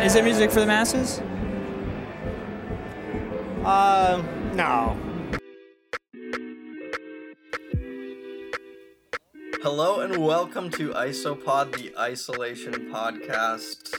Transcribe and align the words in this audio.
Is 0.00 0.14
it 0.14 0.24
music 0.24 0.50
for 0.50 0.60
the 0.60 0.66
masses? 0.66 1.18
Uh, 3.62 4.22
no. 4.54 4.96
Hello 9.62 10.00
and 10.00 10.16
welcome 10.16 10.70
to 10.70 10.94
Isopod, 10.94 11.76
the 11.76 11.94
Isolation 11.98 12.90
Podcast. 12.90 13.94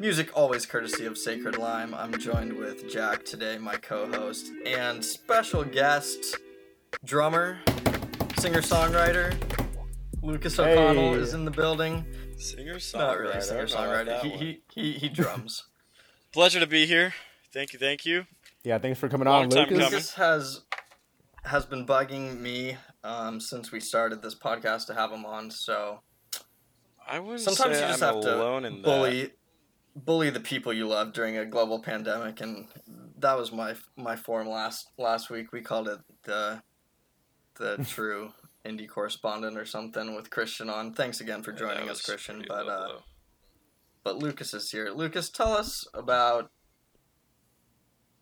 Music 0.00 0.36
always 0.36 0.66
courtesy 0.66 1.06
of 1.06 1.16
Sacred 1.16 1.56
Lime. 1.56 1.94
I'm 1.94 2.18
joined 2.18 2.52
with 2.52 2.86
Jack 2.86 3.24
today, 3.24 3.56
my 3.56 3.76
co-host, 3.76 4.50
and 4.66 5.02
special 5.02 5.64
guest, 5.64 6.36
drummer, 7.02 7.58
singer-songwriter, 8.36 9.49
Lucas 10.22 10.58
O'Connell 10.58 11.14
is 11.14 11.34
in 11.34 11.44
the 11.44 11.50
building. 11.50 12.04
Singer 12.38 12.78
Not 12.94 13.18
really 13.18 13.34
songwriter. 13.34 13.42
singer-songwriter. 13.42 14.20
He, 14.22 14.30
he, 14.30 14.62
he, 14.74 14.92
he 14.92 15.08
drums. 15.08 15.64
Pleasure 16.32 16.60
to 16.60 16.66
be 16.66 16.86
here. 16.86 17.14
Thank 17.52 17.72
you, 17.72 17.78
thank 17.78 18.04
you. 18.06 18.26
Yeah, 18.62 18.78
thanks 18.78 18.98
for 19.00 19.08
coming 19.08 19.26
Long 19.26 19.44
on, 19.44 19.50
time 19.50 19.58
Lucas. 19.60 19.70
coming. 19.70 19.90
Lucas 19.90 20.14
has 20.14 20.60
has 21.44 21.64
been 21.64 21.86
bugging 21.86 22.38
me 22.38 22.76
um, 23.02 23.40
since 23.40 23.72
we 23.72 23.80
started 23.80 24.20
this 24.22 24.34
podcast 24.34 24.86
to 24.86 24.94
have 24.94 25.10
him 25.10 25.24
on. 25.24 25.50
So 25.50 26.00
I 27.08 27.18
wouldn't 27.18 27.40
sometimes 27.40 27.78
say 27.78 27.82
you 27.82 27.88
just 27.88 28.02
I'm 28.02 28.14
have 28.14 28.22
to 28.24 28.36
alone 28.36 28.64
in 28.66 28.74
that. 28.76 28.82
bully 28.84 29.30
bully 29.96 30.30
the 30.30 30.40
people 30.40 30.72
you 30.72 30.86
love 30.86 31.12
during 31.12 31.36
a 31.38 31.46
global 31.46 31.80
pandemic, 31.80 32.40
and 32.40 32.68
that 33.18 33.36
was 33.36 33.50
my 33.52 33.74
my 33.96 34.16
form 34.16 34.48
last 34.48 34.90
last 34.98 35.30
week. 35.30 35.52
We 35.52 35.62
called 35.62 35.88
it 35.88 35.98
the 36.24 36.62
the 37.56 37.84
true 37.88 38.32
indie 38.64 38.88
correspondent 38.88 39.56
or 39.56 39.64
something 39.64 40.14
with 40.14 40.30
Christian 40.30 40.68
on. 40.68 40.92
Thanks 40.92 41.20
again 41.20 41.42
for 41.42 41.52
joining 41.52 41.86
that 41.86 41.92
us, 41.92 42.04
Christian. 42.04 42.44
But 42.46 42.66
low 42.66 42.72
uh, 42.72 42.86
blow. 42.86 43.02
but 44.04 44.18
Lucas 44.18 44.54
is 44.54 44.70
here. 44.70 44.90
Lucas, 44.90 45.30
tell 45.30 45.52
us 45.52 45.86
about 45.94 46.50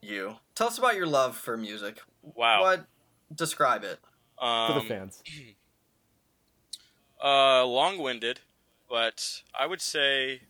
you. 0.01 0.37
Tell 0.55 0.69
us 0.69 0.79
about 0.79 0.97
your 0.97 1.07
love 1.07 1.37
for 1.37 1.57
music. 1.57 2.01
wow. 2.23 2.63
What 2.63 2.87
describe 3.35 3.85
it? 3.85 3.99
Um, 4.39 4.73
for 4.73 4.81
the 4.81 4.87
fans. 4.87 5.23
Uh, 7.21 7.67
long-winded, 7.67 8.39
but 8.89 9.43
I 9.59 9.67
would 9.67 9.81
say 9.81 10.43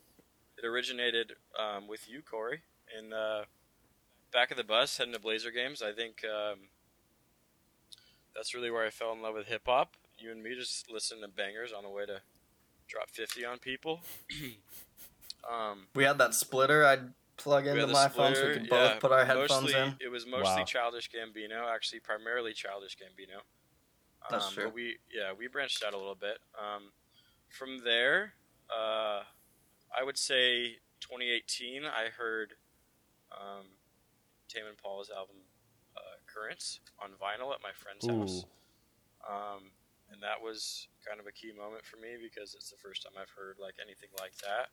it 0.58 0.66
originated 0.66 1.32
um, 1.58 1.88
with 1.88 2.10
you, 2.10 2.20
Correy, 2.20 2.58
in 2.98 3.14
uh, 3.14 3.44
back 4.34 4.50
of 4.50 4.58
the 4.58 4.64
bus 4.64 4.98
heading 4.98 5.14
to 5.14 5.18
Blazer 5.18 5.50
games. 5.50 5.80
I 5.80 5.92
think 5.92 6.22
um, 6.26 6.58
that's 8.38 8.54
really 8.54 8.70
where 8.70 8.86
I 8.86 8.90
fell 8.90 9.12
in 9.12 9.20
love 9.20 9.34
with 9.34 9.48
hip 9.48 9.62
hop. 9.66 9.94
You 10.18 10.30
and 10.30 10.42
me 10.42 10.54
just 10.54 10.90
listening 10.90 11.22
to 11.22 11.28
bangers 11.28 11.72
on 11.76 11.82
the 11.82 11.90
way 11.90 12.06
to 12.06 12.20
drop 12.86 13.10
fifty 13.10 13.44
on 13.44 13.58
people. 13.58 14.00
um, 15.50 15.88
We 15.94 16.04
had 16.04 16.18
that 16.18 16.34
splitter. 16.34 16.86
I'd 16.86 17.12
plug 17.36 17.66
into 17.66 17.80
had 17.80 17.88
the 17.88 17.92
my 17.92 18.08
phone 18.08 18.34
so 18.34 18.46
we 18.46 18.54
could 18.54 18.68
both 18.68 18.90
yeah, 18.92 18.98
put 19.00 19.12
our 19.12 19.24
headphones 19.24 19.50
mostly, 19.50 19.74
in. 19.74 19.96
It 20.00 20.10
was 20.10 20.24
mostly 20.24 20.62
Wow. 20.62 20.64
Childish 20.64 21.10
Gambino, 21.10 21.72
actually 21.72 22.00
primarily 22.00 22.52
Childish 22.52 22.96
Gambino. 22.96 23.40
That's 24.30 24.46
um, 24.46 24.54
true. 24.54 24.64
But 24.64 24.74
we 24.74 24.96
yeah 25.12 25.32
we 25.36 25.48
branched 25.48 25.84
out 25.84 25.92
a 25.92 25.98
little 25.98 26.14
bit. 26.14 26.38
Um, 26.56 26.92
from 27.48 27.82
there, 27.84 28.34
uh, 28.70 29.22
I 29.96 30.04
would 30.04 30.16
say 30.16 30.76
2018. 31.00 31.84
I 31.84 32.08
heard 32.16 32.54
um, 33.32 33.66
Tame 34.48 34.64
Impala's 34.70 35.10
album 35.10 35.36
Currents 36.38 36.80
on 37.02 37.10
vinyl 37.10 37.52
at 37.52 37.60
my 37.62 37.72
friend's 37.74 38.06
house. 38.06 38.44
Um, 39.28 39.72
and 40.10 40.22
that 40.22 40.42
was 40.42 40.88
kind 41.06 41.20
of 41.20 41.26
a 41.26 41.32
key 41.32 41.52
moment 41.56 41.84
for 41.84 41.96
me 41.96 42.16
because 42.22 42.54
it's 42.54 42.70
the 42.70 42.76
first 42.76 43.02
time 43.02 43.12
I've 43.20 43.30
heard 43.30 43.56
like 43.60 43.74
anything 43.82 44.10
like 44.18 44.36
that. 44.38 44.68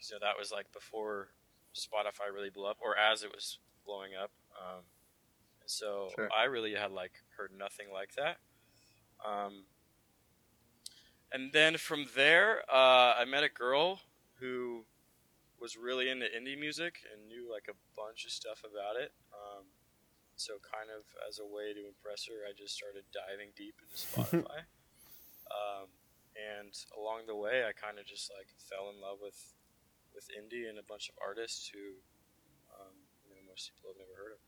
So 0.00 0.16
that 0.20 0.34
was 0.38 0.52
like 0.52 0.70
before 0.72 1.28
Spotify 1.74 2.32
really 2.32 2.50
blew 2.50 2.66
up, 2.66 2.78
or 2.80 2.96
as 2.96 3.22
it 3.22 3.30
was 3.32 3.58
blowing 3.86 4.12
up. 4.20 4.30
Um, 4.60 4.82
so 5.66 6.10
Sure. 6.14 6.28
I 6.36 6.44
really 6.44 6.74
had 6.74 6.92
like 6.92 7.12
heard 7.36 7.50
nothing 7.56 7.86
like 7.92 8.14
that. 8.16 8.36
Um, 9.24 9.64
and 11.32 11.52
then 11.52 11.78
from 11.78 12.06
there, 12.14 12.60
uh, 12.70 13.14
I 13.18 13.24
met 13.24 13.42
a 13.44 13.48
girl 13.48 14.00
who 14.40 14.84
was 15.60 15.76
really 15.76 16.10
into 16.10 16.26
indie 16.26 16.58
music 16.58 16.96
and 17.12 17.28
knew 17.28 17.50
like 17.50 17.68
a 17.70 17.74
bunch 17.96 18.24
of 18.24 18.32
stuff 18.32 18.60
about 18.60 19.00
it. 19.00 19.12
Um, 19.32 19.64
so, 20.42 20.58
kind 20.58 20.90
of 20.90 21.06
as 21.22 21.38
a 21.38 21.46
way 21.46 21.70
to 21.70 21.86
impress 21.86 22.26
her, 22.26 22.42
I 22.42 22.52
just 22.52 22.74
started 22.74 23.06
diving 23.14 23.54
deep 23.54 23.78
into 23.78 23.94
Spotify. 24.02 24.66
um, 25.54 25.86
and 26.34 26.74
along 26.98 27.30
the 27.30 27.38
way, 27.38 27.62
I 27.62 27.70
kind 27.70 28.02
of 28.02 28.04
just 28.04 28.30
like 28.34 28.50
fell 28.58 28.90
in 28.90 28.98
love 28.98 29.22
with 29.22 29.38
with 30.10 30.28
indie 30.34 30.68
and 30.68 30.78
a 30.78 30.84
bunch 30.84 31.08
of 31.08 31.16
artists 31.24 31.70
who 31.72 32.02
um, 32.74 32.96
you 33.28 33.34
know, 33.34 33.42
most 33.48 33.70
people 33.70 33.90
have 33.94 34.00
never 34.02 34.16
heard 34.18 34.34
of. 34.34 34.40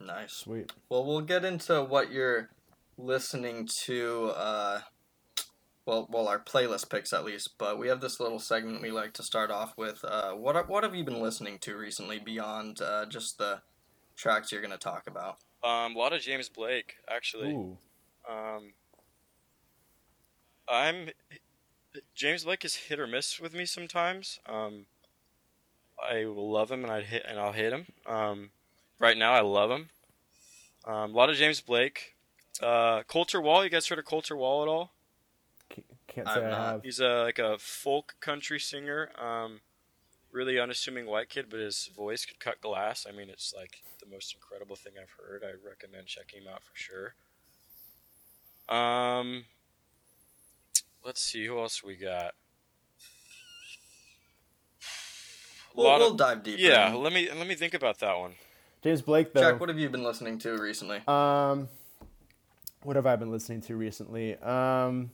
Nice. 0.00 0.32
Sweet. 0.32 0.72
Well, 0.88 1.04
we'll 1.04 1.22
get 1.22 1.44
into 1.44 1.82
what 1.82 2.12
you're 2.12 2.50
listening 2.96 3.68
to. 3.84 4.32
Uh, 4.36 4.80
well, 5.86 6.06
well, 6.10 6.28
our 6.28 6.38
playlist 6.38 6.90
picks 6.90 7.12
at 7.12 7.24
least. 7.24 7.54
But 7.58 7.78
we 7.78 7.88
have 7.88 8.00
this 8.00 8.20
little 8.20 8.38
segment 8.38 8.82
we 8.82 8.90
like 8.90 9.14
to 9.14 9.22
start 9.22 9.50
off 9.50 9.74
with. 9.76 10.04
Uh, 10.04 10.32
what 10.32 10.68
what 10.68 10.84
have 10.84 10.94
you 10.94 11.04
been 11.04 11.22
listening 11.22 11.58
to 11.60 11.76
recently 11.76 12.18
beyond 12.18 12.80
uh, 12.80 13.06
just 13.06 13.38
the 13.38 13.62
tracks 14.18 14.52
you're 14.52 14.60
going 14.60 14.72
to 14.72 14.78
talk 14.78 15.04
about? 15.06 15.38
Um, 15.64 15.96
a 15.96 15.98
lot 15.98 16.12
of 16.12 16.20
James 16.20 16.48
Blake, 16.50 16.96
actually. 17.08 17.52
Ooh. 17.52 17.78
Um, 18.28 18.72
I'm 20.68 21.08
James 22.14 22.44
Blake 22.44 22.64
is 22.64 22.74
hit 22.74 23.00
or 23.00 23.06
miss 23.06 23.40
with 23.40 23.54
me 23.54 23.64
sometimes. 23.64 24.38
Um, 24.46 24.86
I 25.98 26.26
will 26.26 26.50
love 26.50 26.70
him 26.70 26.84
and 26.84 26.92
I 26.92 27.00
hit 27.00 27.24
and 27.26 27.38
I'll 27.38 27.52
hate 27.52 27.72
him. 27.72 27.86
Um, 28.06 28.50
right 29.00 29.16
now 29.16 29.32
I 29.32 29.40
love 29.40 29.70
him. 29.70 29.88
Um, 30.84 31.12
a 31.12 31.16
lot 31.16 31.30
of 31.30 31.36
James 31.36 31.60
Blake. 31.60 32.16
Uh, 32.62 33.02
Colter 33.04 33.40
Wall. 33.40 33.64
You 33.64 33.70
guys 33.70 33.86
heard 33.86 33.98
of 33.98 34.04
Colter 34.04 34.36
Wall 34.36 34.62
at 34.62 34.68
all? 34.68 34.92
Can't 36.06 36.28
I'm 36.28 36.34
say 36.34 36.46
I 36.46 36.50
not. 36.50 36.72
have. 36.72 36.82
He's 36.82 37.00
a 37.00 37.22
like 37.22 37.38
a 37.38 37.56
folk 37.58 38.16
country 38.20 38.60
singer. 38.60 39.10
Um, 39.18 39.60
really 40.32 40.58
unassuming 40.58 41.06
white 41.06 41.28
kid, 41.28 41.46
but 41.50 41.60
his 41.60 41.90
voice 41.96 42.24
could 42.24 42.38
cut 42.40 42.60
glass. 42.60 43.06
I 43.08 43.12
mean, 43.12 43.28
it's 43.30 43.54
like 43.56 43.82
the 44.00 44.06
most 44.10 44.34
incredible 44.34 44.76
thing 44.76 44.92
I've 45.00 45.10
heard. 45.18 45.42
I 45.44 45.52
recommend 45.66 46.06
checking 46.06 46.42
him 46.42 46.48
out 46.52 46.62
for 46.62 46.74
sure. 46.74 47.14
Um, 48.68 49.44
let's 51.04 51.22
see 51.22 51.46
who 51.46 51.58
else 51.58 51.82
we 51.82 51.96
got. 51.96 52.34
A 54.80 55.80
We'll, 55.80 55.98
we'll 55.98 56.10
of- 56.12 56.16
dive 56.16 56.42
deeper. 56.42 56.60
yeah. 56.60 56.88
in. 56.94 57.02
Let 57.02 57.12
me 57.12 57.28
let 57.32 57.46
me 57.46 57.54
think 57.54 57.74
about 57.74 57.98
that 58.00 58.18
one. 58.18 58.32
James 58.82 59.02
Blake 59.02 59.32
though. 59.32 59.40
Jack, 59.40 59.60
what 59.60 59.68
have 59.68 59.78
you 59.78 59.88
been 59.88 60.02
listening 60.02 60.38
to 60.40 60.56
recently? 60.58 61.00
Um, 61.06 61.68
what 62.82 62.96
have 62.96 63.06
I 63.06 63.16
been 63.16 63.30
listening 63.30 63.60
to 63.62 63.76
recently? 63.76 64.36
Um, 64.36 65.10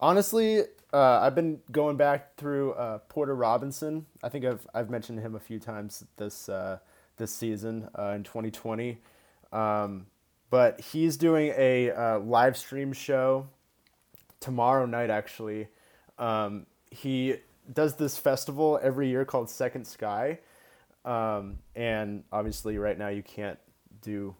honestly, 0.00 0.62
uh, 0.92 1.20
I've 1.20 1.34
been 1.34 1.60
going 1.70 1.96
back 1.96 2.36
through 2.36 2.72
uh, 2.72 2.98
Porter 3.08 3.34
Robinson. 3.34 4.06
I 4.22 4.28
think 4.28 4.44
I've 4.44 4.66
I've 4.74 4.90
mentioned 4.90 5.20
him 5.20 5.34
a 5.34 5.40
few 5.40 5.58
times 5.58 6.04
this 6.16 6.48
uh, 6.48 6.78
this 7.16 7.34
season 7.34 7.88
uh, 7.98 8.12
in 8.14 8.24
2020. 8.24 8.98
Um, 9.52 10.06
but 10.50 10.80
he's 10.80 11.16
doing 11.16 11.52
a 11.56 11.90
uh, 11.90 12.18
live 12.20 12.56
stream 12.56 12.92
show 12.92 13.48
tomorrow 14.40 14.86
night. 14.86 15.10
Actually, 15.10 15.68
um, 16.18 16.66
he 16.90 17.36
does 17.72 17.96
this 17.96 18.16
festival 18.16 18.80
every 18.82 19.08
year 19.08 19.24
called 19.26 19.50
Second 19.50 19.86
Sky, 19.86 20.38
um, 21.04 21.58
and 21.76 22.24
obviously 22.32 22.78
right 22.78 22.96
now 22.96 23.08
you 23.08 23.22
can't 23.22 23.58
do 24.00 24.34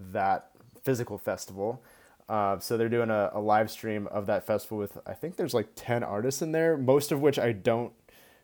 that 0.00 0.50
physical 0.82 1.16
festival. 1.16 1.82
Uh, 2.28 2.58
so 2.58 2.76
they're 2.76 2.88
doing 2.88 3.10
a, 3.10 3.30
a 3.34 3.40
live 3.40 3.70
stream 3.70 4.06
of 4.08 4.26
that 4.26 4.46
festival 4.46 4.78
with 4.78 4.98
I 5.06 5.14
think 5.14 5.36
there's 5.36 5.54
like 5.54 5.68
ten 5.76 6.02
artists 6.02 6.42
in 6.42 6.52
there, 6.52 6.76
most 6.76 7.12
of 7.12 7.20
which 7.20 7.38
I 7.38 7.52
don't 7.52 7.92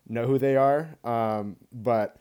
know 0.09 0.27
who 0.27 0.39
they 0.39 0.57
are. 0.57 0.97
Um, 1.05 1.57
but 1.73 2.17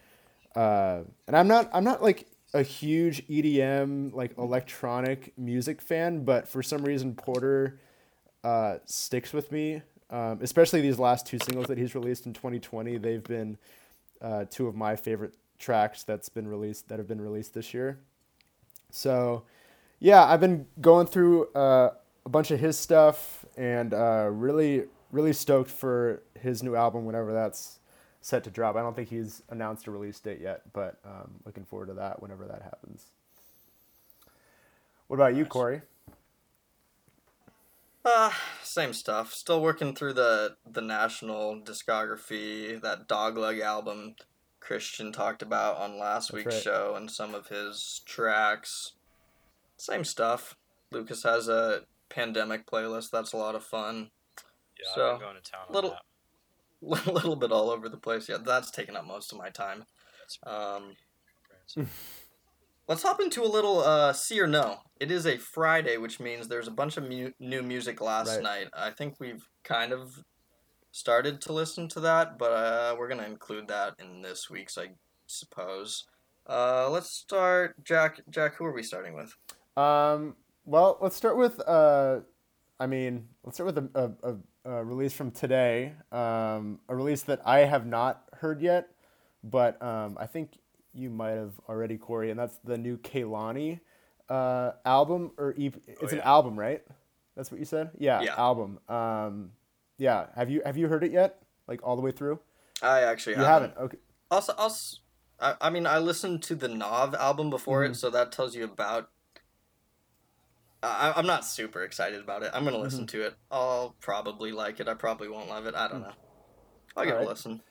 uh, 0.56 1.02
and 1.28 1.36
I'm 1.36 1.48
not 1.48 1.70
I'm 1.74 1.84
not 1.84 2.02
like 2.02 2.28
a 2.54 2.64
huge 2.64 3.26
EDM 3.28 4.14
like 4.14 4.38
electronic 4.38 5.34
music 5.38 5.82
fan, 5.82 6.24
but 6.24 6.48
for 6.48 6.64
some 6.64 6.84
reason 6.84 7.14
Porter 7.16 7.80
uh, 8.44 8.78
sticks 8.86 9.34
with 9.34 9.52
me. 9.52 9.82
Um, 10.10 10.40
especially 10.42 10.82
these 10.82 11.00
last 11.00 11.26
two 11.26 11.38
singles 11.40 11.68
that 11.68 11.78
he's 11.78 11.96
released 11.96 12.26
in 12.26 12.34
2020. 12.34 12.98
They've 12.98 13.24
been 13.24 13.58
uh, 14.22 14.44
two 14.50 14.68
of 14.68 14.76
my 14.76 14.96
favorite 14.98 15.36
tracks 15.58 16.04
that's 16.04 16.28
been 16.28 16.48
released 16.48 16.90
that 16.90 17.00
have 17.00 17.08
been 17.08 17.22
released 17.22 17.54
this 17.54 17.74
year. 17.74 18.00
So, 18.90 19.44
yeah, 20.02 20.26
I've 20.26 20.40
been 20.40 20.66
going 20.82 21.06
through 21.06 21.48
uh, 21.54 21.92
a 22.26 22.30
bunch 22.30 22.50
of 22.50 22.60
his 22.60 22.78
stuff 22.78 23.46
and 23.56 23.94
uh, 23.94 24.28
really, 24.32 24.86
really 25.12 25.32
stoked 25.32 25.70
for 25.70 26.24
his 26.40 26.64
new 26.64 26.76
album 26.76 27.06
whenever 27.06 27.32
that's 27.32 27.80
set 28.20 28.44
to 28.46 28.50
drop. 28.50 28.76
I 28.76 28.82
don't 28.82 28.96
think 28.96 29.10
he's 29.10 29.44
announced 29.50 29.86
a 29.86 29.92
release 29.92 30.20
date 30.20 30.42
yet, 30.42 30.64
but 30.74 30.98
um, 31.06 31.36
looking 31.46 31.66
forward 31.66 31.88
to 31.88 31.94
that 31.94 32.20
whenever 32.20 32.48
that 32.48 32.64
happens. 32.64 33.06
What 35.08 35.18
about 35.18 35.36
you, 35.36 35.46
Correy? 35.46 35.84
Uh, 38.04 38.32
same 38.64 38.94
stuff. 38.94 39.34
Still 39.34 39.62
working 39.62 39.94
through 39.94 40.14
the 40.14 40.56
the 40.68 40.82
national 40.82 41.62
discography, 41.62 42.82
that 42.82 43.08
Dogleg 43.08 43.62
album 43.62 44.16
Christian 44.60 45.12
talked 45.12 45.44
about 45.44 45.78
on 45.78 46.00
last 46.00 46.32
That's 46.32 46.46
week's 46.46 46.56
right. 46.56 46.64
show 46.64 46.96
and 46.96 47.12
some 47.12 47.36
of 47.36 47.50
his 47.50 48.02
tracks. 48.06 48.94
Same 49.82 50.04
stuff. 50.04 50.56
Lucas 50.92 51.24
has 51.24 51.48
a 51.48 51.82
pandemic 52.10 52.68
playlist. 52.68 53.10
That's 53.10 53.34
a 53.34 53.38
lot 53.38 53.56
of 53.56 53.64
fun. 53.64 54.12
Yeah, 54.80 54.86
So, 54.94 55.12
I've 55.14 55.20
been 55.20 55.28
going 55.30 55.42
to 55.44 55.52
town 55.52 55.62
on 55.70 55.74
little- 55.74 55.90
that. 55.92 57.08
A 57.08 57.12
little 57.14 57.36
bit 57.36 57.52
all 57.52 57.70
over 57.72 57.90
the 57.90 57.98
place. 57.98 58.30
Yeah, 58.30 58.38
that's 58.44 58.70
taking 58.70 58.96
up 58.96 59.06
most 59.06 59.32
of 59.32 59.38
my 59.40 59.50
time. 59.50 59.86
Um. 60.46 60.96
Let's 62.88 63.04
hop 63.04 63.22
into 63.22 63.44
a 63.44 63.46
little 63.48 63.80
uh, 63.80 64.12
see 64.14 64.40
or 64.42 64.48
no. 64.48 64.80
It 65.00 65.12
is 65.12 65.26
a 65.26 65.38
Friday, 65.38 65.98
which 65.98 66.20
means 66.20 66.48
there's 66.48 66.68
a 66.68 66.72
bunch 66.72 66.98
of 66.98 67.08
mu- 67.08 67.32
new 67.40 67.62
music 67.62 68.02
last 68.02 68.36
Right. 68.36 68.44
night. 68.44 68.68
I 68.74 68.90
think 68.92 69.16
we've 69.20 69.48
kind 69.64 69.94
of 69.94 70.24
started 70.92 71.40
to 71.42 71.54
listen 71.54 71.88
to 71.90 72.00
that, 72.02 72.38
but 72.38 72.52
uh, 72.52 72.96
we're 73.00 73.08
gonna 73.08 73.24
include 73.28 73.68
that 73.70 73.94
in 74.00 74.22
this 74.22 74.50
week's, 74.50 74.78
I 74.78 74.90
suppose. 75.28 76.06
Uh, 76.50 76.90
let's 76.90 77.12
start, 77.12 77.82
Jack. 77.84 78.20
Jack, 78.30 78.56
who 78.56 78.66
are 78.66 78.74
we 78.74 78.84
starting 78.84 79.14
with? 79.14 79.34
Um, 79.78 80.36
well, 80.66 80.98
let's 81.02 81.16
start 81.16 81.38
with. 81.38 81.60
Uh, 81.66 82.20
I 82.80 82.88
mean, 82.88 83.28
let's 83.44 83.58
start 83.58 83.74
with 83.76 83.78
a, 83.96 84.14
a, 84.24 84.36
a, 84.70 84.84
release 84.84 85.14
from 85.14 85.32
today. 85.32 85.94
Um, 86.12 86.80
a 86.90 86.96
release 86.96 87.22
that 87.24 87.42
I 87.46 87.60
have 87.60 87.86
not 87.86 88.24
heard 88.34 88.62
yet, 88.62 88.90
but 89.44 89.82
um, 89.82 90.18
I 90.20 90.26
think 90.26 90.58
you 90.94 91.10
might 91.10 91.32
have 91.32 91.54
already, 91.70 91.98
Correy, 91.98 92.32
and 92.32 92.40
that's 92.40 92.58
the 92.64 92.78
new 92.78 92.98
Kehlani 92.98 93.80
uh, 94.30 94.72
album 94.86 95.32
or 95.38 95.54
EP. 95.60 95.76
It's 95.88 96.12
an 96.12 96.20
yeah. 96.20 96.28
album, 96.30 96.58
right? 96.60 96.82
That's 97.36 97.52
what 97.52 97.60
you 97.60 97.66
said. 97.66 97.92
Yeah, 97.98 98.22
Yeah. 98.22 98.36
album. 98.38 98.80
Um, 98.90 99.52
yeah. 99.98 100.28
Have 100.36 100.50
you 100.50 100.62
have 100.66 100.78
you 100.78 100.88
heard 100.88 101.04
it 101.04 101.12
yet? 101.12 101.42
Like 101.68 101.82
all 101.84 101.96
the 101.96 102.02
way 102.02 102.12
through? 102.12 102.40
I 102.82 103.02
actually 103.02 103.36
You 103.38 103.44
haven't. 103.44 103.72
haven't. 103.74 103.86
Okay. 103.86 103.98
Also, 104.30 104.54
also 104.58 104.98
I, 105.40 105.56
I 105.62 105.70
mean, 105.70 105.86
I 105.88 105.98
listened 106.00 106.44
to 106.44 106.56
the 106.56 106.68
Nav 106.68 107.16
album 107.16 107.50
before 107.50 107.84
Mm-hmm. 107.84 107.92
it, 107.94 107.96
so 107.96 108.10
that 108.10 108.32
tells 108.32 108.56
you 108.56 108.64
about. 108.66 109.10
I, 110.84 111.14
I'm 111.16 111.28
not 111.28 111.46
super 111.46 111.84
excited 111.84 112.20
about 112.22 112.44
it. 112.44 112.52
I'm 112.54 112.64
gonna 112.64 112.78
listen 112.80 113.02
Mm-hmm. 113.06 113.18
to 113.20 113.26
it. 113.28 113.36
I'll 113.52 113.96
probably 114.00 114.52
like 114.52 114.80
it. 114.80 114.88
I 114.88 114.94
probably 114.96 115.28
won't 115.30 115.48
love 115.50 115.66
it. 115.68 115.76
I 115.76 115.88
don't 115.88 116.02
know. 116.02 116.14
I'll 116.98 117.06
give 117.06 117.16
it 117.16 117.22
a 117.24 117.28
listen. 117.28 117.62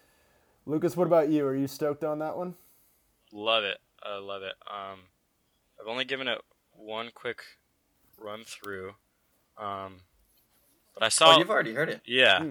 Lucas, 0.67 0.97
what 0.97 1.07
about 1.07 1.29
you? 1.29 1.45
Are 1.45 1.55
you 1.57 1.67
stoked 1.67 2.05
on 2.05 2.21
that 2.21 2.37
one? 2.37 2.55
Love 3.33 3.65
it. 3.65 3.79
I 4.03 4.19
love 4.19 4.43
it. 4.43 4.55
Um, 4.67 5.01
I've 5.81 5.89
only 5.89 6.05
given 6.05 6.29
it 6.29 6.41
one 6.73 7.11
quick 7.15 7.43
run 8.19 8.45
through. 8.45 8.95
Um, 9.59 9.97
but 10.95 11.03
I 11.03 11.09
saw. 11.09 11.35
Oh, 11.35 11.39
you've 11.39 11.51
already 11.51 11.75
heard 11.75 11.89
it. 11.89 12.01
Yeah. 12.05 12.43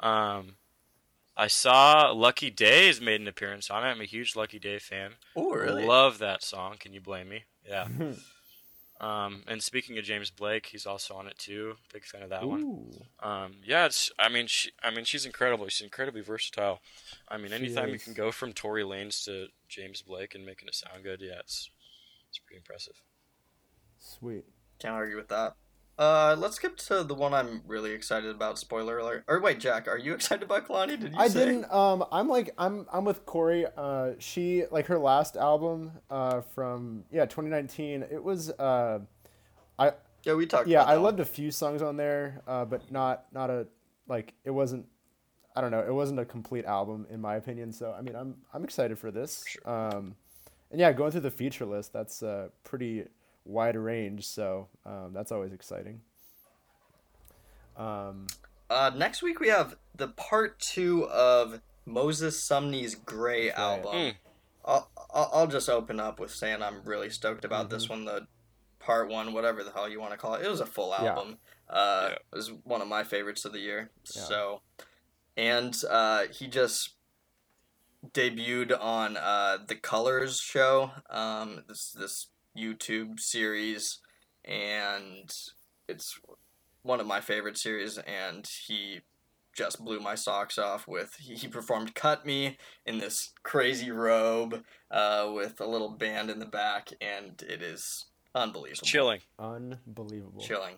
Hmm. 0.00 0.06
Um, 0.06 0.56
I 1.36 1.46
saw 1.46 2.10
Lucky 2.10 2.50
Days 2.50 3.00
made 3.00 3.20
an 3.20 3.28
appearance 3.28 3.70
on 3.70 3.84
it. 3.84 3.90
I'm 3.90 4.00
a 4.00 4.04
huge 4.04 4.34
Lucky 4.36 4.58
Daye 4.58 4.78
fan. 4.78 5.12
Oh, 5.36 5.52
really? 5.52 5.86
Love 5.86 6.18
that 6.18 6.42
song. 6.42 6.76
Can 6.78 6.92
you 6.92 7.00
blame 7.00 7.28
me? 7.28 7.44
Yeah. 7.66 7.86
um, 9.02 9.42
and 9.48 9.60
speaking 9.60 9.98
of 9.98 10.04
James 10.04 10.30
Blake, 10.30 10.66
he's 10.66 10.86
also 10.86 11.14
on 11.14 11.26
it 11.26 11.36
too. 11.36 11.74
Big 11.92 12.04
fan 12.04 12.22
of 12.22 12.30
that 12.30 12.46
one. 12.46 12.92
Um, 13.20 13.54
yeah, 13.64 13.86
it's. 13.86 14.12
I 14.16 14.28
mean, 14.28 14.46
she. 14.46 14.70
I 14.82 14.90
mean, 14.90 15.04
she's 15.04 15.26
incredible. 15.26 15.66
She's 15.68 15.84
incredibly 15.84 16.20
versatile. 16.20 16.80
I 17.28 17.36
mean, 17.36 17.48
She 17.48 17.54
anytime 17.56 17.88
you 17.88 17.98
can 17.98 18.14
go 18.14 18.30
from 18.30 18.52
Tory 18.52 18.84
Lanez 18.84 19.24
to 19.24 19.48
James 19.68 20.02
Blake 20.02 20.36
and 20.36 20.46
making 20.46 20.68
it 20.68 20.76
sound 20.76 21.02
good, 21.02 21.20
yeah, 21.20 21.40
it's 21.40 21.68
it's 22.28 22.38
pretty 22.38 22.58
impressive. 22.58 23.02
Sweet. 23.98 24.44
Can't 24.78 24.94
argue 24.94 25.16
with 25.16 25.28
that. 25.28 25.56
Uh, 26.02 26.34
let's 26.36 26.56
skip 26.56 26.76
to 26.76 27.04
the 27.04 27.14
one 27.14 27.32
I'm 27.32 27.62
really 27.66 27.92
excited 27.92 28.30
about. 28.30 28.58
Spoiler 28.58 28.98
alert. 28.98 29.24
Or 29.28 29.40
wait, 29.40 29.60
Jack, 29.60 29.86
are 29.86 29.96
you 29.98 30.12
excited 30.18 30.42
about 30.42 30.66
Kehlani? 30.66 30.98
Did 30.98 31.12
you 31.12 31.18
I 31.18 31.28
say? 31.28 31.44
didn't. 31.46 31.72
Um, 31.72 32.04
I'm 32.10 32.28
like 32.28 32.50
I'm 32.58 32.86
I'm 32.92 33.04
with 33.04 33.24
Correy. 33.24 33.70
Uh, 33.76 34.12
she 34.18 34.64
like 34.70 34.86
her 34.86 34.98
last 34.98 35.36
album. 35.36 35.92
Uh, 36.10 36.40
from 36.40 37.04
yeah 37.12 37.24
2019. 37.26 38.04
It 38.10 38.22
was. 38.22 38.50
Uh, 38.50 39.00
I 39.78 39.92
Yeah, 40.24 40.34
we 40.34 40.46
talked. 40.46 40.66
yeah 40.68 40.82
I 40.82 40.96
loved 40.96 41.20
a 41.20 41.24
few 41.24 41.50
songs 41.50 41.82
on 41.82 41.96
there. 41.96 42.42
Uh, 42.48 42.64
but 42.64 42.90
not 42.90 43.26
not 43.32 43.50
a 43.50 43.66
like 44.08 44.34
it 44.44 44.50
wasn't. 44.50 44.86
I 45.54 45.60
don't 45.60 45.70
know. 45.70 45.84
It 45.86 45.92
wasn't 45.94 46.18
a 46.18 46.24
complete 46.24 46.64
album 46.64 47.06
in 47.10 47.20
my 47.20 47.36
opinion. 47.36 47.72
So 47.72 47.94
I 47.96 48.02
mean 48.02 48.16
I'm 48.16 48.36
I'm 48.52 48.64
excited 48.64 48.98
for 48.98 49.10
this. 49.12 49.44
Um, 49.64 50.16
and 50.72 50.80
yeah, 50.80 50.92
going 50.92 51.12
through 51.12 51.20
the 51.20 51.30
feature 51.30 51.66
list, 51.66 51.92
that's 51.92 52.22
a 52.22 52.50
pretty 52.64 53.04
wide 53.44 53.76
range. 53.76 54.26
So 54.26 54.68
um, 54.86 55.12
that's 55.12 55.32
always 55.32 55.52
exciting. 55.52 56.00
Um, 57.76 58.26
Uh, 58.70 58.90
next 58.96 59.22
week 59.22 59.38
we 59.40 59.48
have 59.48 59.76
the 59.94 60.08
part 60.08 60.58
two 60.58 61.06
of 61.08 61.60
Moses 61.84 62.42
Sumney's 62.42 62.94
Gray 62.94 63.48
right. 63.48 63.58
album. 63.58 63.92
Mm. 63.94 64.14
I'll, 64.64 64.90
I'll 65.12 65.30
I'll 65.34 65.46
just 65.46 65.68
open 65.68 65.98
up 66.00 66.20
with 66.20 66.30
saying 66.32 66.62
I'm 66.62 66.82
really 66.84 67.10
stoked 67.10 67.44
about 67.44 67.68
this 67.70 67.84
Mm-hmm. 67.84 67.92
one. 67.92 68.04
The 68.04 68.26
part 68.78 69.08
one, 69.08 69.32
whatever 69.32 69.62
the 69.64 69.72
hell 69.72 69.88
you 69.88 70.00
want 70.00 70.12
to 70.12 70.16
call 70.18 70.34
it, 70.34 70.44
it 70.44 70.48
was 70.50 70.60
a 70.60 70.66
full 70.66 70.90
Yeah. 70.90 71.10
album. 71.10 71.38
Uh, 71.68 72.08
Yeah. 72.10 72.14
It 72.14 72.36
was 72.36 72.52
one 72.64 72.80
of 72.82 72.88
my 72.88 73.04
favorites 73.04 73.44
of 73.44 73.52
the 73.52 73.58
year. 73.60 73.90
Yeah. 74.14 74.22
So, 74.22 74.60
and 75.36 75.76
uh, 75.90 76.24
he 76.30 76.46
just 76.46 76.90
debuted 78.12 78.76
on 78.80 79.16
uh, 79.16 79.58
the 79.66 79.76
Colors 79.76 80.40
show. 80.40 80.92
Um, 81.10 81.64
this 81.68 81.92
this 81.92 82.28
YouTube 82.56 83.20
series, 83.20 83.98
and 84.44 85.32
it's 85.88 86.18
one 86.82 87.00
of 87.00 87.06
my 87.06 87.20
favorite 87.20 87.58
series. 87.58 87.98
And 87.98 88.48
he 88.66 89.00
just 89.52 89.84
blew 89.84 90.00
my 90.00 90.14
socks 90.14 90.58
off 90.58 90.88
with 90.88 91.16
he, 91.16 91.34
he 91.34 91.48
performed 91.48 91.94
"Cut 91.94 92.24
Me" 92.24 92.56
in 92.86 92.98
this 92.98 93.32
crazy 93.42 93.90
robe 93.90 94.62
uh, 94.90 95.30
with 95.34 95.60
a 95.60 95.66
little 95.66 95.90
band 95.90 96.30
in 96.30 96.38
the 96.38 96.46
back, 96.46 96.90
and 97.00 97.42
it 97.48 97.62
is 97.62 98.06
unbelievable, 98.34 98.86
chilling. 98.86 99.20
unbelievable. 99.38 100.40
chilling. 100.40 100.76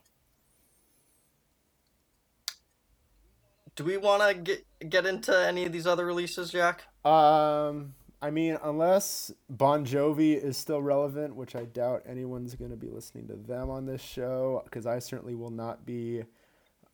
Do 3.76 3.84
we 3.84 3.96
want 3.96 4.22
to 4.22 4.34
get 4.34 4.64
get 4.88 5.06
into 5.06 5.36
any 5.36 5.64
of 5.64 5.72
these 5.72 5.86
other 5.86 6.06
releases, 6.06 6.50
Jack? 6.50 6.84
Um, 7.04 7.94
I 8.24 8.30
mean, 8.30 8.56
unless 8.62 9.30
Bon 9.50 9.84
Jovi 9.84 10.42
is 10.42 10.56
still 10.56 10.80
relevant, 10.80 11.36
which 11.36 11.54
I 11.54 11.64
doubt 11.66 12.04
anyone's 12.08 12.54
going 12.54 12.70
to 12.70 12.76
be 12.76 12.88
listening 12.88 13.26
to 13.28 13.34
them 13.34 13.68
on 13.68 13.84
this 13.84 14.00
show, 14.00 14.62
because 14.64 14.86
I 14.86 14.98
certainly 14.98 15.34
will 15.34 15.50
not 15.50 15.84
be. 15.84 16.24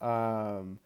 Um, 0.01 0.81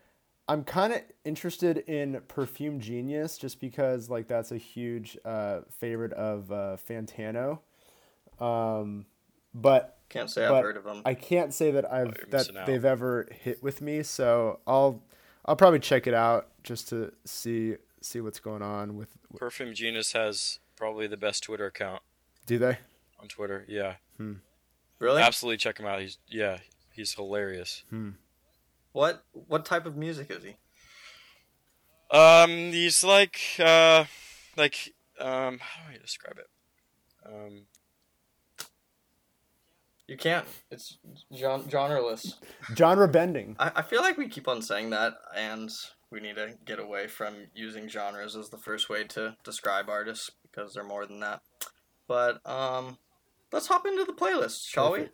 I'm 0.47 0.63
kind 0.65 0.93
of 0.93 1.01
interested 1.25 1.79
in 1.79 2.21
Perfume 2.29 2.79
Genius, 2.79 3.39
just 3.39 3.59
because 3.59 4.11
like 4.11 4.29
that's 4.29 4.53
a 4.53 4.59
huge 4.59 5.17
uh, 5.25 5.61
favorite 5.71 6.13
of 6.13 6.53
uh, 6.53 6.77
Fantano. 6.87 7.61
Um, 8.39 9.07
but 9.55 9.97
Can't 10.11 10.29
say 10.29 10.47
But 10.47 10.57
I've 10.57 10.63
heard 10.63 10.77
of 10.77 10.85
them. 10.85 11.01
I 11.07 11.15
can't 11.15 11.55
say 11.55 11.71
that 11.71 11.91
I've 11.91 12.19
you're 12.19 12.27
that 12.43 12.67
they've 12.67 12.85
ever 12.85 13.29
hit 13.31 13.63
with 13.63 13.81
me. 13.81 14.03
So 14.03 14.61
I'll 14.67 15.03
I'll 15.47 15.57
probably 15.57 15.79
check 15.79 16.07
it 16.07 16.13
out 16.13 16.49
just 16.63 16.91
to 16.91 17.15
see 17.25 17.77
see 18.05 18.21
what's 18.21 18.41
going 18.41 18.63
on 18.63 18.97
with. 18.97 19.17
Perfume 19.37 19.75
Genius 19.75 20.13
has 20.13 20.59
probably 20.77 21.07
the 21.07 21.17
best 21.17 21.43
Twitter 21.45 21.67
account 21.67 22.03
Do 22.47 22.59
they? 22.59 22.79
on 23.21 23.29
Twitter. 23.29 23.65
Yeah, 23.69 23.95
really? 24.99 25.23
absolutely 25.23 25.57
check 25.59 25.79
him 25.79 25.87
out. 25.87 26.01
He's 26.01 26.19
yeah, 26.29 26.59
he's 26.93 27.15
hilarious. 27.15 27.83
What 28.93 29.25
what 29.33 29.65
type 29.65 29.87
of 29.87 29.97
music 29.97 30.31
is 30.31 30.45
he? 30.45 30.57
Um, 32.17 32.51
he's 32.51 33.03
like 33.03 33.41
uh, 33.59 34.05
like 34.57 34.95
um, 35.19 35.59
how 35.59 35.89
do 35.91 35.95
I 35.95 35.99
describe 36.01 36.39
it? 36.39 36.47
Um, 37.27 37.63
You 40.07 40.17
can't. 40.19 40.47
It's 40.71 40.99
gen- 41.33 41.63
genreless. 41.65 42.35
Genre 42.77 43.09
bending. 43.09 43.57
I, 43.59 43.73
I 43.77 43.83
feel 43.83 44.03
like 44.03 44.19
we 44.19 44.29
keep 44.29 44.47
on 44.49 44.61
saying 44.61 44.91
that, 44.91 45.15
and 45.35 45.73
we 46.11 46.21
need 46.21 46.37
to 46.37 46.55
get 46.65 46.79
away 46.79 47.07
from 47.07 47.35
using 47.55 47.89
genres 47.89 48.37
as 48.37 48.51
the 48.51 48.59
first 48.59 48.89
way 48.89 49.05
to 49.05 49.37
describe 49.45 49.89
artists 49.89 50.31
because 50.43 50.75
they're 50.75 50.85
more 50.85 51.07
than 51.07 51.21
that. 51.21 51.43
But 52.07 52.41
um, 52.47 52.99
let's 53.53 53.67
hop 53.67 53.87
into 53.87 54.05
the 54.05 54.13
playlist, 54.13 54.69
shall 54.69 54.93
we? 54.93 55.09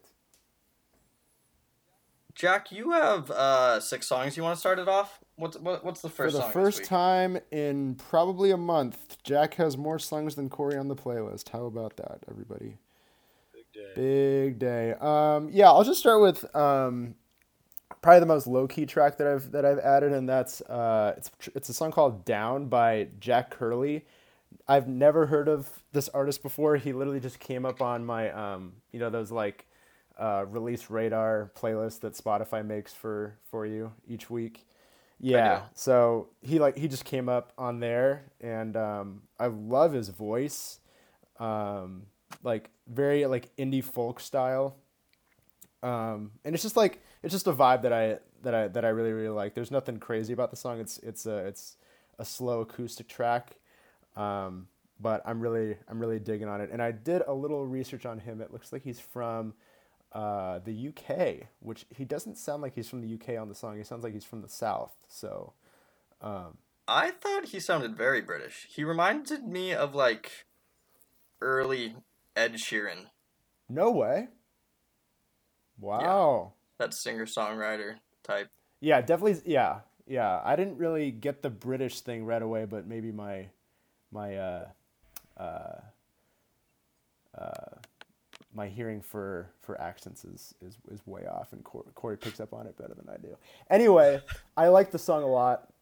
Jack, 2.35 2.73
you 2.73 2.93
have 2.93 3.31
uh 3.31 3.81
six 3.81 4.07
songs. 4.07 4.37
You 4.37 4.43
want 4.43 4.57
to 4.57 4.61
start 4.61 4.79
it 4.79 4.89
off? 4.89 5.21
What's 5.37 5.59
what, 5.59 5.85
what's 5.85 6.01
the 6.01 6.09
first? 6.09 6.37
For 6.37 6.43
first 6.43 6.43
the 6.43 6.43
song? 6.43 6.49
this 6.49 6.55
first 6.55 6.79
week? 6.79 6.89
time 6.89 7.39
in 7.51 7.97
probably 7.97 8.51
a 8.51 8.57
month, 8.57 9.19
Jack 9.23 9.55
has 9.55 9.77
more 9.77 9.99
songs 9.99 10.37
than 10.37 10.49
Correy 10.49 10.79
on 10.79 10.89
the 10.89 10.97
playlist. 10.97 11.51
How 11.51 11.67
about 11.67 11.97
that, 11.99 12.21
everybody? 12.31 12.79
big 13.53 13.65
day. 13.73 13.93
Big 13.95 14.59
day. 14.59 14.95
Um, 15.01 15.51
yeah, 15.53 15.67
I'll 15.67 15.85
just 15.85 16.01
start 16.01 16.21
with 16.21 16.55
um, 16.57 17.15
probably 18.03 18.21
the 18.21 18.27
most 18.27 18.47
low 18.47 18.67
key 18.67 18.87
track 18.87 19.19
that 19.19 19.27
I've 19.27 19.53
that 19.53 19.65
I've 19.65 19.79
added, 19.79 20.13
and 20.13 20.29
that's 20.29 20.61
uh, 20.63 21.15
it's 21.17 21.31
it's 21.55 21.69
a 21.69 21.75
song 21.75 21.91
called 21.93 22.25
"Down" 22.25 22.67
by 22.67 23.09
Jack 23.19 23.51
Curley. 23.51 24.05
I've 24.67 24.89
never 24.89 25.27
heard 25.27 25.49
of 25.49 25.69
this 25.93 26.09
artist 26.11 26.43
before. 26.43 26.77
He 26.77 26.93
literally 26.93 27.21
just 27.21 27.39
came 27.39 27.65
up 27.65 27.81
on 27.81 28.05
my 28.05 28.31
um, 28.31 28.75
you 28.93 29.01
know 29.01 29.11
those 29.11 29.31
like 29.31 29.67
uh, 30.19 30.45
release 30.49 30.91
radar 30.91 31.51
playlist 31.57 32.01
that 32.01 32.15
Spotify 32.15 32.65
makes 32.65 32.93
for 32.93 33.37
for 33.51 33.67
you 33.67 33.93
each 34.07 34.31
week. 34.31 34.67
Yeah, 35.23 35.63
so 35.75 36.29
he 36.41 36.59
like 36.59 36.79
he 36.79 36.89
just 36.89 37.05
came 37.05 37.29
up 37.29 37.53
on 37.59 37.81
there, 37.81 38.25
and 38.41 38.77
um, 38.77 39.23
I 39.39 39.47
love 39.49 39.93
his 39.93 40.09
voice, 40.09 40.81
um, 41.39 42.07
like 42.43 42.71
very 42.89 43.27
like 43.27 43.55
indie 43.57 43.85
folk 43.85 44.19
style, 44.21 44.77
um, 45.83 46.33
and 46.45 46.55
it's 46.55 46.63
just 46.63 46.77
like 46.77 47.03
it's 47.23 47.33
just 47.33 47.47
a 47.47 47.53
vibe 47.53 47.83
that 47.83 47.93
I 47.93 48.19
that 48.43 48.55
I 48.55 48.69
that 48.69 48.85
I 48.85 48.89
really 48.89 49.13
really 49.13 49.29
like. 49.29 49.55
There's 49.55 49.71
nothing 49.71 49.99
crazy 49.99 50.33
about 50.33 50.51
the 50.51 50.57
song. 50.57 50.81
It's 50.81 50.99
it's 50.99 51.27
a 51.27 51.47
it's 51.47 51.77
a 52.19 52.25
slow 52.25 52.61
acoustic 52.61 53.09
track, 53.09 53.57
um, 54.17 54.69
but 55.01 55.23
I'm 55.25 55.41
really 55.41 55.77
I'm 55.89 55.99
really 55.99 56.19
digging 56.19 56.49
on 56.49 56.61
it. 56.61 56.71
And 56.73 56.83
I 56.83 56.93
did 56.93 57.23
a 57.27 57.33
little 57.33 57.67
research 57.67 58.05
on 58.05 58.19
him. 58.19 58.41
It 58.41 58.53
looks 58.53 58.73
like 58.73 58.83
he's 58.83 59.01
from 59.01 59.55
uh, 60.13 60.59
the 60.59 60.89
UK, 60.89 61.47
which 61.61 61.87
he 61.95 62.05
doesn't 62.05 62.37
sound 62.37 62.63
like 62.63 62.75
he's 62.75 62.89
from 62.89 63.01
the 63.01 63.15
UK 63.15 63.41
on 63.41 63.49
the 63.49 63.55
song. 63.55 63.79
He 63.79 63.85
sounds 63.85 64.05
like 64.05 64.13
he's 64.13 64.25
from 64.25 64.43
the 64.43 64.49
South. 64.49 64.93
So, 65.09 65.55
um, 66.21 66.59
I 66.87 67.13
thought 67.13 67.47
he 67.47 67.61
sounded 67.61 67.97
very 67.97 68.21
British. 68.21 68.67
He 68.69 68.85
reminded 68.85 69.45
me 69.45 69.73
of 69.73 69.95
like 69.95 70.47
early 71.41 71.95
Ed 72.37 72.55
Sheeran, 72.55 73.07
no 73.69 73.91
way. 73.91 74.29
Wow. 75.81 76.53
that 76.79 76.95
singer 76.95 77.27
songwriter 77.27 77.97
type. 78.23 78.49
Yeah. 78.81 79.01
definitely. 79.01 79.41
Yeah, 79.45 79.81
yeah. 80.07 80.41
I 80.45 80.57
didn't 80.57 80.79
really 80.79 81.11
get 81.11 81.43
the 81.43 81.51
British 81.51 82.01
thing 82.01 82.25
right 82.25 82.43
away, 82.43 82.65
but 82.65 82.87
maybe 82.87 83.13
my 83.13 83.47
my 84.13 84.37
uh, 84.37 84.67
uh, 85.37 85.81
uh, 87.37 87.77
my 88.55 88.69
hearing 88.69 89.01
for 89.01 89.51
for 89.61 89.81
accents 89.81 90.25
is 90.25 90.55
is, 90.67 90.77
is 90.91 91.07
way 91.07 91.27
off, 91.27 91.53
and 91.53 91.65
Correy, 91.65 91.93
Correy 91.95 92.21
picks 92.21 92.41
up 92.41 92.53
on 92.53 92.67
it 92.67 92.77
better 92.77 92.95
than 92.95 93.09
I 93.09 93.17
do. 93.19 93.37
Anyway, 93.69 94.21
I 94.57 94.69
like 94.69 94.91
the 94.91 94.99
song 94.99 95.23
a 95.23 95.27
lot. 95.27 95.73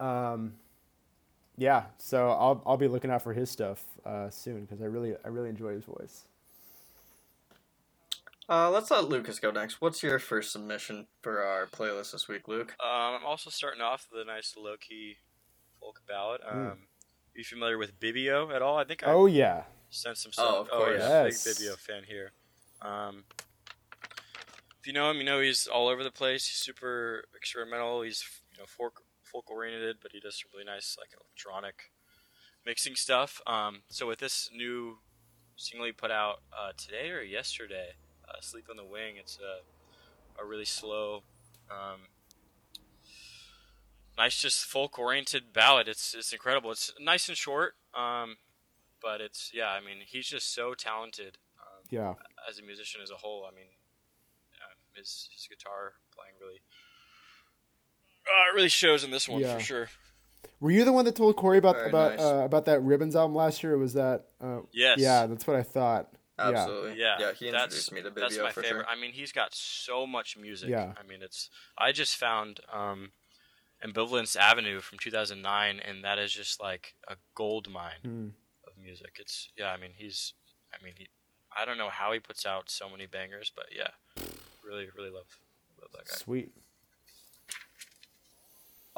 Um, 0.00 0.54
yeah, 1.56 1.84
so 1.98 2.30
I'll 2.30 2.62
I'll 2.66 2.76
be 2.76 2.88
looking 2.88 3.10
out 3.10 3.22
for 3.22 3.32
his 3.32 3.50
stuff 3.50 3.84
uh, 4.04 4.30
soon 4.30 4.62
because 4.62 4.82
I 4.82 4.86
really 4.86 5.14
I 5.24 5.28
really 5.28 5.48
enjoy 5.48 5.72
his 5.72 5.84
voice. 5.84 6.24
Uh, 8.48 8.70
let's 8.70 8.90
let 8.90 9.08
Lucas 9.08 9.40
go 9.40 9.50
next. 9.50 9.80
What's 9.80 10.02
your 10.02 10.18
first 10.18 10.52
submission 10.52 11.08
for 11.20 11.42
our 11.42 11.66
playlist 11.66 12.12
this 12.12 12.28
week, 12.28 12.46
Luke? 12.46 12.76
Um, 12.80 13.16
I'm 13.20 13.24
also 13.24 13.50
starting 13.50 13.80
off 13.82 14.06
with 14.12 14.22
a 14.22 14.24
nice 14.24 14.54
low 14.56 14.76
key 14.76 15.16
folk 15.80 16.00
ballad. 16.06 16.40
Um, 16.48 16.56
Mm. 16.56 16.70
Are 16.72 17.38
you 17.38 17.44
familiar 17.44 17.76
with 17.76 18.00
Bibio 18.00 18.54
at 18.54 18.62
all? 18.62 18.78
I 18.78 18.84
think 18.84 19.02
I 19.06 19.12
Oh 19.12 19.26
yeah, 19.26 19.64
sent 19.90 20.16
some 20.16 20.30
Oh, 20.38 20.42
stuff. 20.42 20.54
of 20.60 20.68
Oh, 20.72 20.78
course. 20.78 21.00
yeah, 21.00 21.24
Yes. 21.24 21.44
big 21.44 21.54
Bibio 21.56 21.76
fan 21.78 22.04
here. 22.04 22.32
Um, 22.80 23.24
if 24.80 24.86
you 24.86 24.92
know 24.94 25.10
him, 25.10 25.18
you 25.18 25.24
know 25.24 25.40
he's 25.40 25.66
all 25.66 25.88
over 25.88 26.02
the 26.04 26.10
place. 26.10 26.46
He's 26.46 26.56
super 26.58 27.24
experimental. 27.36 28.02
He's 28.02 28.24
you 28.52 28.58
know 28.58 28.64
folk 28.66 29.02
folk 29.22 29.50
oriented, 29.50 29.96
but 30.00 30.12
he 30.12 30.20
does 30.20 30.38
some 30.40 30.48
really 30.54 30.64
nice 30.64 30.96
like 30.98 31.10
electronic 31.20 31.90
mixing 32.64 32.94
stuff. 32.94 33.40
Um, 33.46 33.82
so 33.88 34.06
with 34.06 34.20
this 34.20 34.48
new 34.54 35.00
single 35.56 35.86
he 35.86 35.92
put 35.92 36.10
out 36.10 36.42
uh, 36.56 36.72
today 36.76 37.10
or 37.10 37.20
yesterday, 37.22 37.96
uh, 38.28 38.40
"Sleep 38.40 38.66
on 38.70 38.76
the 38.76 38.84
Wing," 38.84 39.16
it's 39.18 39.38
a 39.38 40.40
a 40.40 40.44
really 40.44 40.64
slow. 40.64 41.22
Um, 41.70 42.00
Nice, 44.18 44.40
just 44.40 44.64
folk-oriented 44.64 45.52
ballad. 45.52 45.88
It's 45.88 46.14
it's 46.14 46.32
incredible. 46.32 46.70
It's 46.70 46.90
nice 46.98 47.28
and 47.28 47.36
short, 47.36 47.74
um, 47.94 48.38
but 49.02 49.20
it's 49.20 49.50
yeah. 49.52 49.68
I 49.68 49.80
mean, 49.80 49.98
he's 50.06 50.26
just 50.26 50.54
so 50.54 50.72
talented 50.72 51.36
um, 51.60 51.84
yeah. 51.90 52.14
as 52.48 52.58
a 52.58 52.62
musician 52.62 53.02
as 53.02 53.10
a 53.10 53.16
whole. 53.16 53.44
I 53.46 53.54
mean, 53.54 53.66
uh, 54.54 54.72
his 54.98 55.28
his 55.34 55.46
guitar 55.46 55.92
playing 56.14 56.32
really 56.40 56.60
uh, 58.26 58.50
it 58.52 58.56
really 58.56 58.68
shows 58.70 59.04
in 59.04 59.10
this 59.10 59.28
one 59.28 59.40
Yeah. 59.42 59.54
for 59.58 59.60
sure. 59.60 59.88
Were 60.60 60.70
you 60.70 60.84
the 60.84 60.92
one 60.92 61.04
that 61.04 61.14
told 61.14 61.36
Correy 61.36 61.58
about 61.58 61.76
Very 61.76 61.88
about 61.90 62.10
nice. 62.12 62.20
uh, 62.20 62.42
about 62.44 62.64
that 62.64 62.80
Ribbons 62.80 63.14
album 63.14 63.34
last 63.36 63.62
year? 63.62 63.74
Or 63.74 63.78
was 63.78 63.92
that? 63.94 64.28
Uh, 64.40 64.60
Yes. 64.72 64.98
Yeah, 64.98 65.26
that's 65.26 65.46
what 65.46 65.56
I 65.56 65.62
thought. 65.62 66.08
Yeah. 66.38 66.48
Absolutely. 66.48 67.00
Yeah, 67.00 67.16
Yeah, 67.18 67.32
he 67.32 67.50
that's 67.50 67.64
introduced 67.64 67.92
me 67.92 68.02
to 68.02 68.10
that's 68.10 68.38
my 68.38 68.50
for 68.52 68.62
favorite. 68.62 68.84
sure. 68.84 68.86
I 68.88 69.00
mean, 69.00 69.12
he's 69.12 69.32
got 69.32 69.54
so 69.54 70.06
much 70.06 70.36
music. 70.36 70.68
Yeah. 70.68 70.92
I 70.98 71.06
mean, 71.06 71.22
it's 71.22 71.48
I 71.78 71.92
just 71.92 72.16
found 72.16 72.60
um, 72.72 73.12
Ambivalence 73.84 74.36
Avenue 74.36 74.80
from 74.80 74.98
2009, 74.98 75.80
and 75.80 76.04
that 76.04 76.18
is 76.18 76.32
just 76.32 76.60
like 76.60 76.94
a 77.08 77.16
gold 77.34 77.70
mine 77.70 78.00
Hmm. 78.02 78.28
of 78.66 78.76
music. 78.82 79.16
It's 79.18 79.48
yeah. 79.56 79.70
I 79.72 79.76
mean, 79.76 79.92
he's. 79.96 80.34
I 80.72 80.82
mean, 80.84 80.94
he. 80.98 81.08
I 81.56 81.64
don't 81.64 81.78
know 81.78 81.88
how 81.90 82.12
he 82.12 82.18
puts 82.20 82.44
out 82.44 82.68
so 82.70 82.88
many 82.90 83.06
bangers, 83.06 83.50
but 83.54 83.66
yeah, 83.74 83.88
really, 84.62 84.88
really 84.96 85.10
love 85.10 85.38
love 85.80 85.90
that 85.92 86.06
guy. 86.06 86.16
Sweet. 86.16 86.52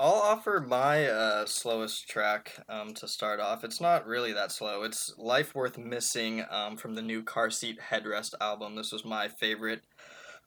I'll 0.00 0.12
offer 0.12 0.64
my 0.64 1.08
uh, 1.08 1.44
slowest 1.46 2.08
track 2.08 2.52
um, 2.68 2.94
to 2.94 3.08
start 3.08 3.40
off. 3.40 3.64
It's 3.64 3.80
not 3.80 4.06
really 4.06 4.32
that 4.32 4.52
slow. 4.52 4.84
It's 4.84 5.12
Life 5.18 5.56
Worth 5.56 5.76
Missing 5.76 6.44
um, 6.50 6.76
from 6.76 6.94
the 6.94 7.02
new 7.02 7.24
Car 7.24 7.50
Seat 7.50 7.80
Headrest 7.90 8.34
album. 8.40 8.76
This 8.76 8.92
was 8.92 9.04
my 9.04 9.26
favorite 9.26 9.82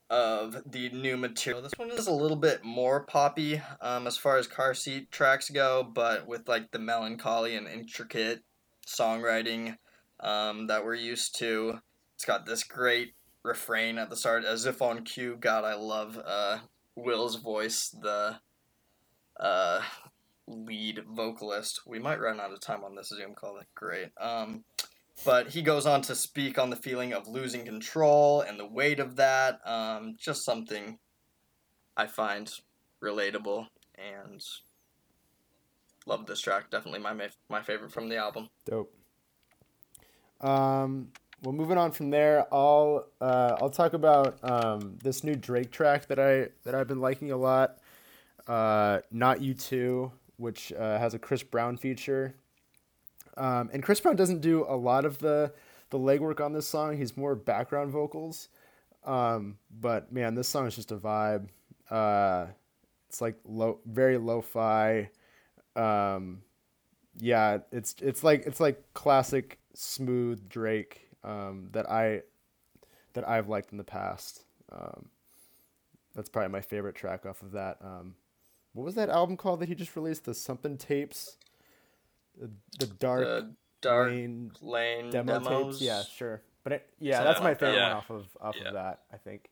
of 0.09 0.55
the 0.65 0.89
new 0.91 1.17
material. 1.17 1.61
This 1.61 1.73
one 1.75 1.91
is 1.91 2.07
a 2.07 2.13
little 2.13 2.37
bit 2.37 2.63
more 2.63 3.01
poppy 3.01 3.61
um, 3.81 4.07
as 4.07 4.15
far 4.15 4.37
as 4.37 4.47
car 4.47 4.73
seat 4.73 5.11
tracks 5.11 5.49
go, 5.49 5.83
but 5.83 6.25
with 6.29 6.47
like 6.47 6.71
the 6.71 6.79
melancholy 6.79 7.57
and 7.57 7.67
intricate 7.67 8.43
songwriting 8.87 9.75
um, 10.21 10.67
that 10.67 10.85
we're 10.85 10.95
used 10.95 11.37
to. 11.39 11.81
It's 12.15 12.23
got 12.23 12.45
this 12.45 12.63
great 12.63 13.15
refrain 13.43 13.97
at 13.97 14.09
the 14.09 14.15
start, 14.15 14.45
as 14.45 14.65
if 14.65 14.81
on 14.81 15.03
cue. 15.03 15.35
God, 15.37 15.65
I 15.65 15.73
love 15.73 16.17
uh, 16.25 16.59
Will's 16.95 17.35
voice. 17.35 17.89
The 17.89 18.39
uh, 19.41 19.81
lead 20.47 21.03
vocalist. 21.09 21.81
We 21.85 21.99
might 21.99 22.19
run 22.19 22.39
out 22.39 22.51
of 22.51 22.59
time 22.59 22.83
on 22.83 22.95
this 22.95 23.09
Zoom 23.09 23.33
call. 23.33 23.55
That's 23.55 23.67
great. 23.75 24.09
Um, 24.19 24.63
but 25.25 25.49
he 25.49 25.61
goes 25.61 25.85
on 25.85 26.01
to 26.03 26.15
speak 26.15 26.57
on 26.57 26.69
the 26.69 26.75
feeling 26.75 27.13
of 27.13 27.27
losing 27.27 27.65
control 27.65 28.41
and 28.41 28.59
the 28.59 28.65
weight 28.65 28.99
of 28.99 29.17
that. 29.17 29.59
Um, 29.65 30.15
just 30.17 30.45
something 30.45 30.97
I 31.97 32.07
find 32.07 32.51
relatable 33.03 33.67
and 33.95 34.43
love 36.05 36.25
this 36.25 36.41
track. 36.41 36.69
Definitely 36.69 36.99
my 36.99 37.29
my 37.49 37.61
favorite 37.61 37.91
from 37.91 38.09
the 38.09 38.17
album. 38.17 38.49
Dope. 38.65 38.93
Um, 40.39 41.09
well, 41.43 41.53
moving 41.53 41.77
on 41.77 41.91
from 41.91 42.09
there, 42.09 42.47
I'll 42.51 43.07
uh, 43.19 43.57
I'll 43.61 43.69
talk 43.69 43.93
about 43.93 44.37
um, 44.43 44.97
this 45.03 45.23
new 45.23 45.35
Drake 45.35 45.71
track 45.71 46.07
that 46.07 46.19
I 46.19 46.49
that 46.63 46.73
I've 46.73 46.87
been 46.87 47.01
liking 47.01 47.31
a 47.31 47.37
lot. 47.37 47.77
Uh, 48.47 48.99
Not 49.11 49.41
You 49.41 49.53
Too, 49.53 50.11
which 50.37 50.71
uh, 50.73 50.97
has 50.99 51.13
a 51.13 51.19
Chris 51.19 51.43
Brown 51.43 51.77
feature. 51.77 52.35
Um, 53.37 53.69
and 53.73 53.81
Chris 53.81 53.99
Brown 53.99 54.15
doesn't 54.15 54.41
do 54.41 54.65
a 54.67 54.75
lot 54.75 55.05
of 55.05 55.19
the 55.19 55.53
the 55.89 55.99
legwork 55.99 56.43
on 56.43 56.53
this 56.53 56.67
song. 56.67 56.97
He's 56.97 57.17
more 57.17 57.35
background 57.35 57.91
vocals. 57.91 58.49
Um, 59.03 59.57
but 59.79 60.11
man, 60.11 60.35
this 60.35 60.47
song 60.47 60.67
is 60.67 60.75
just 60.75 60.91
a 60.91 60.97
vibe. 60.97 61.47
Uh, 61.89 62.47
it's 63.09 63.19
like 63.21 63.35
low, 63.45 63.79
very 63.85 64.17
lo-fi. 64.17 65.09
Um, 65.75 66.43
yeah, 67.17 67.59
it's 67.71 67.95
it's 68.01 68.23
like 68.23 68.45
it's 68.45 68.59
like 68.59 68.81
classic 68.93 69.59
smooth 69.73 70.47
Drake 70.49 71.09
um, 71.23 71.67
that 71.71 71.89
I 71.89 72.21
that 73.13 73.27
I've 73.27 73.49
liked 73.49 73.71
in 73.71 73.77
the 73.77 73.83
past. 73.83 74.43
Um, 74.71 75.09
that's 76.15 76.29
probably 76.29 76.51
my 76.51 76.61
favorite 76.61 76.95
track 76.95 77.25
off 77.25 77.41
of 77.41 77.51
that. 77.51 77.77
Um, 77.81 78.15
what 78.73 78.83
was 78.85 78.95
that 78.95 79.09
album 79.09 79.37
called 79.37 79.59
that 79.61 79.69
he 79.69 79.75
just 79.75 79.95
released? 79.95 80.25
The 80.25 80.33
something 80.33 80.77
tapes, 80.77 81.37
the, 82.39 82.49
the 82.79 82.87
dark 82.87 83.21
the 83.23 83.53
Dark 83.81 84.09
Lane 84.11 84.51
Lane 84.61 85.09
demo 85.09 85.39
demos. 85.39 85.75
tapes. 85.79 85.81
Yeah, 85.81 86.03
sure. 86.03 86.41
But 86.63 86.73
it, 86.73 86.89
yeah, 86.99 87.15
Something 87.17 87.25
that's 87.27 87.39
my 87.39 87.45
like 87.49 87.59
that. 87.59 87.65
favorite 87.65 87.79
Yeah. 87.79 87.87
one 87.89 87.97
off 87.97 88.09
of 88.11 88.25
off 88.39 88.55
Yeah. 88.59 88.67
of 88.67 88.73
that. 88.75 88.99
I 89.11 89.17
think. 89.17 89.49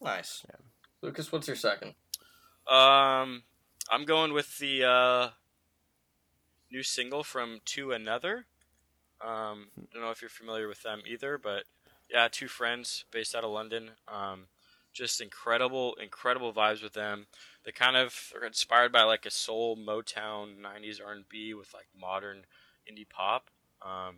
Nice. 0.00 0.44
Yeah. 0.48 0.56
Lucas, 1.02 1.30
what's 1.32 1.46
your 1.46 1.56
second? 1.56 1.94
Um, 2.66 3.42
I'm 3.90 4.04
going 4.06 4.32
with 4.32 4.58
the 4.58 4.84
uh, 4.84 5.28
new 6.70 6.82
single 6.82 7.22
from 7.22 7.60
To 7.66 7.92
Another. 7.92 8.46
Um, 9.20 9.68
I 9.78 9.82
don't 9.94 10.02
know 10.02 10.10
if 10.10 10.20
you're 10.20 10.28
familiar 10.28 10.68
with 10.68 10.82
them 10.82 11.00
either, 11.06 11.38
but 11.38 11.64
yeah, 12.10 12.28
two 12.30 12.48
friends 12.48 13.04
based 13.10 13.34
out 13.34 13.44
of 13.44 13.50
London. 13.50 13.92
Um, 14.08 14.46
just 14.96 15.20
incredible, 15.20 15.94
incredible 16.02 16.52
vibes 16.52 16.82
with 16.82 16.94
them. 16.94 17.26
They 17.64 17.72
kind 17.72 17.96
of 17.96 18.32
are 18.34 18.46
inspired 18.46 18.92
by 18.92 19.02
like 19.02 19.26
a 19.26 19.30
soul 19.30 19.76
Motown 19.76 20.58
'90s 20.60 21.00
R&B 21.04 21.54
with 21.54 21.74
like 21.74 21.86
modern 21.98 22.46
indie 22.90 23.08
pop. 23.08 23.50
Um, 23.82 24.16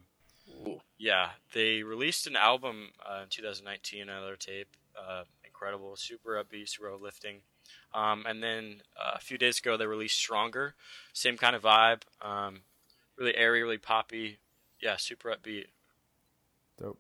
yeah, 0.99 1.31
they 1.53 1.83
released 1.83 2.27
an 2.27 2.37
album 2.37 2.91
uh, 3.05 3.23
in 3.25 3.29
2019, 3.29 4.03
another 4.09 4.37
tape. 4.37 4.69
Uh, 4.97 5.25
incredible, 5.45 5.97
super 5.97 6.43
upbeat, 6.43 6.69
super 6.69 6.93
uplifting. 6.93 7.41
Um, 7.95 8.25
and 8.27 8.43
then 8.43 8.83
uh, 8.97 9.13
a 9.15 9.21
few 9.21 9.39
days 9.39 9.59
ago, 9.59 9.77
they 9.77 9.87
released 9.87 10.17
Stronger, 10.17 10.75
same 11.13 11.37
kind 11.37 11.55
of 11.55 11.63
vibe, 11.63 12.03
um, 12.23 12.61
really 13.17 13.37
airy, 13.37 13.63
really 13.63 13.79
poppy. 13.79 14.39
Yeah, 14.81 14.97
super 14.97 15.31
upbeat. 15.31 15.67
Dope. 16.81 16.99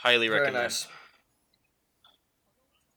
Highly 0.00 0.28
Very 0.28 0.40
recommend. 0.40 0.64
nice. 0.64 0.86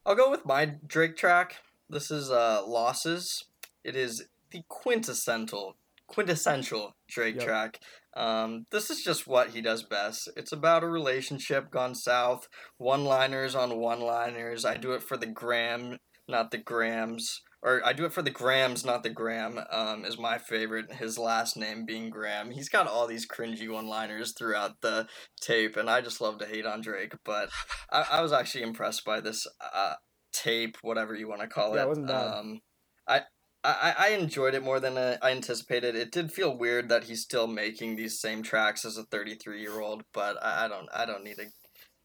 I'll 0.06 0.16
go 0.16 0.32
with 0.32 0.46
my 0.46 0.66
Drake 0.66 1.16
track. 1.16 1.58
This 1.90 2.10
is 2.10 2.32
uh 2.32 2.64
Losses. 2.66 3.46
It 3.84 3.96
is 3.96 4.26
the 4.52 4.64
quintessential 4.68 5.78
quintessential 6.08 6.96
Drake 7.08 7.36
Yep. 7.36 7.46
track. 7.46 7.80
Um, 8.14 8.66
this 8.72 8.90
is 8.90 9.02
just 9.04 9.26
what 9.28 9.52
he 9.52 9.62
does 9.62 9.84
best. 9.84 10.28
It's 10.36 10.52
about 10.52 10.84
a 10.84 10.88
relationship 10.88 11.72
gone 11.72 11.96
south, 11.96 12.50
one 12.78 13.06
liners 13.06 13.56
on 13.56 13.78
one 13.78 14.02
liners. 14.02 14.66
I 14.66 14.76
do 14.76 14.92
it 14.92 15.04
for 15.04 15.16
the 15.16 15.28
gram, 15.28 16.00
not 16.28 16.52
the 16.52 16.58
grams. 16.58 17.42
Or 17.64 17.82
I 17.86 17.94
do 17.94 18.06
it 18.06 18.14
for 18.14 18.24
the 18.24 18.32
grams, 18.32 18.84
not 18.84 19.04
the 19.04 19.10
Graham, 19.12 19.60
um, 19.70 20.04
is 20.04 20.18
my 20.18 20.40
favorite. 20.40 20.94
His 20.94 21.20
last 21.20 21.56
name 21.56 21.86
being 21.86 22.10
Graham. 22.10 22.50
He's 22.50 22.70
got 22.70 22.88
all 22.88 23.06
these 23.06 23.28
cringy 23.28 23.70
one 23.72 23.88
liners 23.88 24.34
throughout 24.34 24.82
the 24.82 25.08
tape, 25.40 25.78
and 25.78 25.88
I 25.88 26.02
just 26.02 26.22
love 26.22 26.40
to 26.40 26.48
hate 26.48 26.66
on 26.66 26.82
Drake. 26.82 27.14
But 27.24 27.50
I, 27.92 28.06
I 28.14 28.22
was 28.22 28.34
actually 28.34 28.64
impressed 28.64 29.06
by 29.06 29.22
this 29.22 29.46
uh, 29.76 29.94
tape, 30.34 30.78
whatever 30.82 31.14
you 31.14 31.28
want 31.28 31.42
to 31.42 31.48
call 31.48 31.74
it. 31.74 31.78
Yeah, 31.78 31.84
it 31.84 31.90
wasn't 31.90 32.08
bad. 32.08 32.28
Um, 32.34 32.62
I, 33.08 33.22
I 33.64 33.94
I 33.98 34.08
enjoyed 34.10 34.56
it 34.56 34.64
more 34.64 34.80
than 34.80 34.98
uh, 34.98 35.18
I 35.22 35.30
anticipated. 35.30 35.96
It 35.96 36.12
did 36.12 36.32
feel 36.32 36.58
weird 36.58 36.90
that 36.90 37.04
he's 37.04 37.22
still 37.22 37.48
making 37.48 37.96
these 37.96 38.20
same 38.20 38.42
tracks 38.42 38.86
as 38.86 38.98
a 38.98 39.04
33 39.04 39.62
year 39.62 39.80
old, 39.80 40.04
but 40.14 40.44
I, 40.44 40.66
I 40.66 40.68
don't 40.68 40.90
I 40.92 41.06
don't 41.06 41.24
need 41.24 41.38
to 41.38 41.46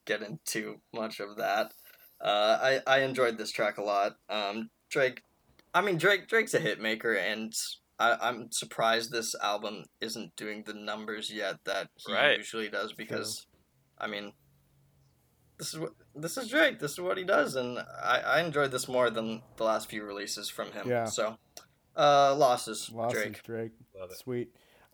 get 0.06 0.22
into 0.22 0.80
much 0.92 1.18
of 1.18 1.36
that. 1.38 1.72
Uh, 2.20 2.58
I 2.60 2.80
I 2.86 2.98
enjoyed 3.00 3.38
this 3.38 3.52
track 3.52 3.78
a 3.78 3.82
lot. 3.82 4.16
Um, 4.28 4.68
Drake, 4.90 5.22
I 5.74 5.80
mean 5.82 5.98
Drake 5.98 6.28
Drake's 6.28 6.54
a 6.54 6.58
hit 6.60 6.80
maker, 6.80 7.12
and 7.14 7.52
I, 7.98 8.16
I'm 8.20 8.50
surprised 8.52 9.10
this 9.12 9.34
album 9.42 9.84
isn't 10.00 10.36
doing 10.36 10.64
the 10.66 10.74
numbers 10.74 11.30
yet 11.32 11.56
that 11.64 11.88
he 11.96 12.12
Right. 12.12 12.36
usually 12.38 12.68
does 12.68 12.92
because, 12.92 13.46
I 13.98 14.06
mean, 14.06 14.32
this 15.58 15.72
is 15.72 15.80
what 15.80 15.92
this 16.14 16.36
is 16.36 16.48
Drake. 16.48 16.78
This 16.78 16.92
is 16.92 17.00
what 17.00 17.16
he 17.18 17.24
does, 17.24 17.56
and 17.56 17.78
I, 17.78 18.20
I 18.26 18.40
enjoyed 18.40 18.70
this 18.70 18.88
more 18.88 19.10
than 19.10 19.42
the 19.56 19.64
last 19.64 19.88
few 19.88 20.04
releases 20.04 20.48
from 20.48 20.72
him. 20.72 20.88
Yeah. 20.88 21.06
So, 21.06 21.36
uh, 21.96 22.34
losses, 22.34 22.90
Losses, 22.92 23.22
Drake. 23.22 23.42
Drake. 23.42 23.72
Love 23.98 24.10
it. 24.10 24.16
Sweet. 24.18 24.50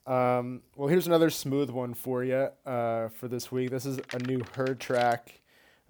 Um, 0.06 0.62
well, 0.76 0.88
here's 0.88 1.06
another 1.06 1.30
smooth 1.30 1.70
one 1.70 1.94
for 1.94 2.24
you 2.24 2.48
uh, 2.66 3.08
for 3.10 3.28
this 3.28 3.52
week. 3.52 3.70
This 3.70 3.86
is 3.86 3.98
a 4.12 4.18
new 4.20 4.38
H.E.R. 4.40 4.74
track 4.74 5.40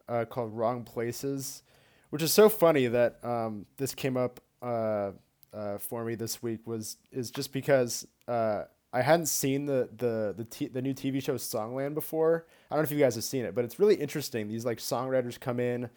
uh, 0.08 0.24
called 0.26 0.54
"Wrong 0.56 0.84
Places," 0.84 1.62
which 2.10 2.22
is 2.22 2.32
so 2.32 2.48
funny 2.50 2.86
that 2.88 3.22
um, 3.24 3.64
this 3.78 3.94
came 3.94 4.16
up 4.18 4.40
uh, 4.62 5.12
uh, 5.52 5.78
for 5.78 6.04
me 6.04 6.14
this 6.14 6.42
week. 6.42 6.60
Was 6.66 6.96
is 7.10 7.30
just 7.30 7.52
because 7.52 8.06
uh, 8.28 8.64
I 8.92 9.02
hadn't 9.02 9.26
seen 9.26 9.66
the 9.66 9.88
the 9.96 10.34
the, 10.36 10.44
t- 10.44 10.68
the 10.68 10.80
new 10.82 10.94
TV 10.94 11.22
show 11.22 11.34
Songland 11.34 11.94
before. 11.94 12.46
I 12.70 12.74
don't 12.74 12.82
know 12.82 12.86
if 12.86 12.92
you 12.92 12.98
guys 12.98 13.14
have 13.16 13.24
seen 13.24 13.44
it, 13.44 13.54
but 13.54 13.64
it's 13.64 13.78
really 13.78 13.96
interesting. 13.96 14.48
These 14.48 14.64
like 14.64 14.78
songwriters 14.78 15.38
come 15.38 15.60
in 15.60 15.90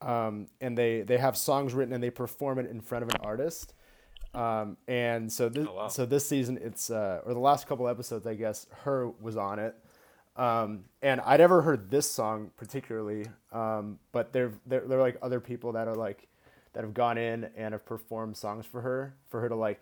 um, 0.00 0.48
and 0.60 0.76
they 0.76 1.02
they 1.02 1.18
have 1.18 1.36
songs 1.36 1.74
written 1.74 1.94
and 1.94 2.02
they 2.02 2.10
perform 2.10 2.58
it 2.58 2.70
in 2.70 2.80
front 2.80 3.02
of 3.04 3.10
an 3.10 3.16
artist. 3.22 3.74
Um, 4.34 4.76
and 4.86 5.32
so 5.32 5.48
this 5.48 5.66
Oh, 5.68 5.74
wow. 5.74 5.88
so 5.88 6.04
this 6.04 6.28
season 6.28 6.58
it's 6.60 6.90
uh, 6.90 7.20
or 7.24 7.32
the 7.32 7.40
last 7.40 7.66
couple 7.66 7.88
episodes 7.88 8.26
I 8.26 8.34
guess 8.34 8.66
H.E.R. 8.82 9.08
was 9.20 9.36
on 9.36 9.58
it. 9.58 9.74
Um, 10.36 10.84
and 11.00 11.22
I'd 11.22 11.40
never 11.40 11.62
heard 11.62 11.90
this 11.90 12.10
song 12.10 12.50
particularly, 12.58 13.24
um, 13.52 13.98
but 14.12 14.34
there 14.34 14.52
there 14.66 14.80
there 14.86 14.98
are 14.98 15.02
like 15.02 15.16
other 15.22 15.40
people 15.40 15.72
that 15.72 15.88
are 15.88 15.94
like 15.94 16.28
that 16.76 16.84
have 16.84 16.92
gone 16.92 17.16
in 17.16 17.48
and 17.56 17.72
have 17.72 17.86
performed 17.86 18.36
songs 18.36 18.66
for 18.66 18.82
her 18.82 19.14
for 19.30 19.40
her 19.40 19.48
to 19.48 19.54
like 19.54 19.80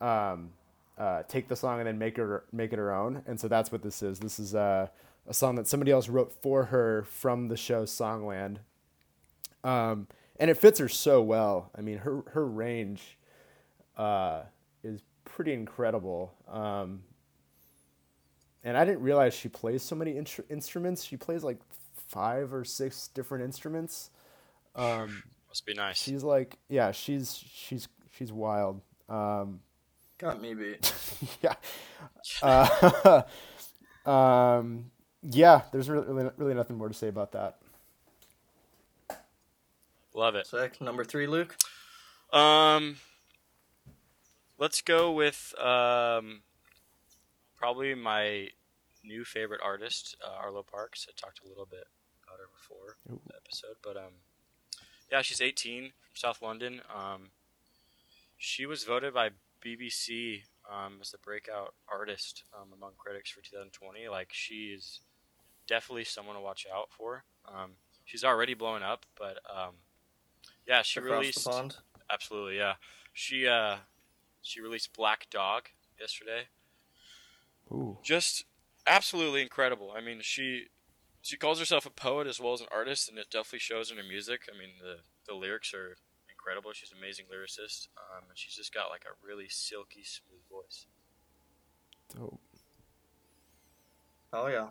um, 0.00 0.50
uh, 0.96 1.24
take 1.26 1.48
the 1.48 1.56
song 1.56 1.80
and 1.80 1.88
then 1.88 1.98
make 1.98 2.16
her 2.16 2.44
make 2.52 2.72
it 2.72 2.76
her 2.76 2.94
own. 2.94 3.22
And 3.26 3.40
so 3.40 3.48
that's 3.48 3.72
what 3.72 3.82
this 3.82 4.00
is. 4.00 4.20
This 4.20 4.38
is 4.38 4.54
a 4.54 4.88
song 5.32 5.56
that 5.56 5.66
somebody 5.66 5.90
else 5.90 6.08
wrote 6.08 6.32
for 6.32 6.66
her 6.66 7.02
from 7.10 7.48
the 7.48 7.56
show 7.56 7.82
Songland. 7.86 8.58
Um, 9.64 10.06
and 10.38 10.48
it 10.48 10.56
fits 10.56 10.78
her 10.78 10.88
so 10.88 11.20
well. 11.20 11.72
I 11.76 11.80
mean, 11.80 11.98
her 11.98 12.22
her 12.28 12.46
range 12.46 13.18
uh, 13.96 14.42
is 14.84 15.02
pretty 15.24 15.54
incredible. 15.54 16.34
Um, 16.46 17.02
and 18.62 18.76
I 18.76 18.84
didn't 18.84 19.02
realize 19.02 19.34
she 19.34 19.48
plays 19.48 19.82
so 19.82 19.96
many 19.96 20.14
instru- 20.14 20.48
instruments. 20.48 21.02
She 21.02 21.16
plays 21.16 21.42
like 21.42 21.58
five 22.06 22.54
or 22.54 22.64
six 22.64 23.08
different 23.08 23.42
instruments. 23.42 24.10
Um, 24.76 25.24
Must 25.48 25.66
be 25.66 25.74
nice. 25.74 26.02
she's 26.02 26.22
like, 26.22 26.58
yeah, 26.68 26.92
she's 26.92 27.42
she's 27.52 27.88
she's 28.10 28.32
wild. 28.32 28.82
Um, 29.08 29.60
Got 30.18 30.42
me 30.42 30.54
beat. 30.54 30.92
yeah. 31.42 31.54
Uh, 32.42 33.22
um, 34.10 34.90
yeah, 35.22 35.62
there's 35.72 35.88
really, 35.88 36.06
really, 36.06 36.30
really 36.36 36.54
nothing 36.54 36.76
more 36.76 36.88
to 36.88 36.94
say 36.94 37.08
about 37.08 37.32
that. 37.32 37.58
Love 40.14 40.34
it. 40.34 40.46
Sick. 40.46 40.80
Number 40.80 41.04
three, 41.04 41.26
Luke. 41.26 41.56
Um, 42.32 42.96
let's 44.58 44.82
go 44.82 45.12
with 45.12 45.54
um, 45.58 46.42
probably 47.56 47.94
my 47.94 48.48
new 49.04 49.24
favorite 49.24 49.60
artist, 49.64 50.16
uh, 50.26 50.42
Arlo 50.42 50.62
Parks. 50.62 51.06
I 51.08 51.12
talked 51.16 51.40
a 51.44 51.48
little 51.48 51.66
bit 51.66 51.84
about 52.26 52.38
her 52.38 52.48
before 52.52 52.96
Ooh. 53.12 53.20
the 53.28 53.36
episode, 53.36 53.76
but 53.82 53.96
um, 53.96 54.12
yeah, 55.10 55.22
she's 55.22 55.40
18 55.40 55.82
from 55.82 55.90
South 56.14 56.42
London. 56.42 56.80
Um, 56.94 57.30
she 58.36 58.66
was 58.66 58.84
voted 58.84 59.14
by 59.14 59.30
BBC 59.64 60.42
um, 60.70 60.98
as 61.00 61.10
the 61.10 61.18
breakout 61.18 61.74
artist 61.90 62.44
um, 62.54 62.68
among 62.76 62.92
critics 62.98 63.30
for 63.30 63.40
2020. 63.40 64.08
Like 64.08 64.28
she 64.32 64.74
is 64.76 65.00
definitely 65.66 66.04
someone 66.04 66.36
to 66.36 66.40
watch 66.42 66.66
out 66.74 66.88
for. 66.90 67.24
Um, 67.46 67.72
she's 68.04 68.24
already 68.24 68.54
blowing 68.54 68.82
up, 68.82 69.06
but 69.18 69.38
um, 69.48 69.74
yeah, 70.66 70.82
she 70.82 71.00
Across 71.00 71.20
released 71.20 71.44
the 71.44 71.50
pond. 71.50 71.76
Absolutely, 72.10 72.56
yeah. 72.56 72.74
She 73.12 73.46
uh 73.48 73.76
she 74.42 74.60
released 74.60 74.96
Black 74.96 75.26
Dog 75.30 75.68
yesterday. 75.98 76.44
Ooh. 77.70 77.98
Just 78.02 78.44
absolutely 78.86 79.42
incredible. 79.42 79.92
I 79.96 80.00
mean, 80.00 80.18
she 80.22 80.66
she 81.22 81.36
calls 81.36 81.58
herself 81.58 81.86
a 81.86 81.90
poet 81.90 82.26
as 82.26 82.40
well 82.40 82.52
as 82.52 82.60
an 82.60 82.68
artist, 82.72 83.08
and 83.08 83.18
it 83.18 83.30
definitely 83.30 83.58
shows 83.58 83.90
in 83.90 83.96
her 83.96 84.02
music. 84.02 84.42
I 84.52 84.58
mean, 84.58 84.70
the 84.80 84.98
the 85.26 85.38
lyrics 85.38 85.74
are 85.74 85.96
incredible. 86.30 86.72
She's 86.72 86.92
an 86.92 86.98
amazing 86.98 87.26
lyricist, 87.26 87.88
um, 87.96 88.24
and 88.28 88.38
she's 88.38 88.54
just 88.54 88.72
got 88.72 88.90
like 88.90 89.04
a 89.04 89.26
really 89.26 89.48
silky 89.48 90.02
smooth 90.04 90.40
voice. 90.50 90.86
Dope. 92.14 92.40
Oh 94.32 94.46
yeah. 94.46 94.68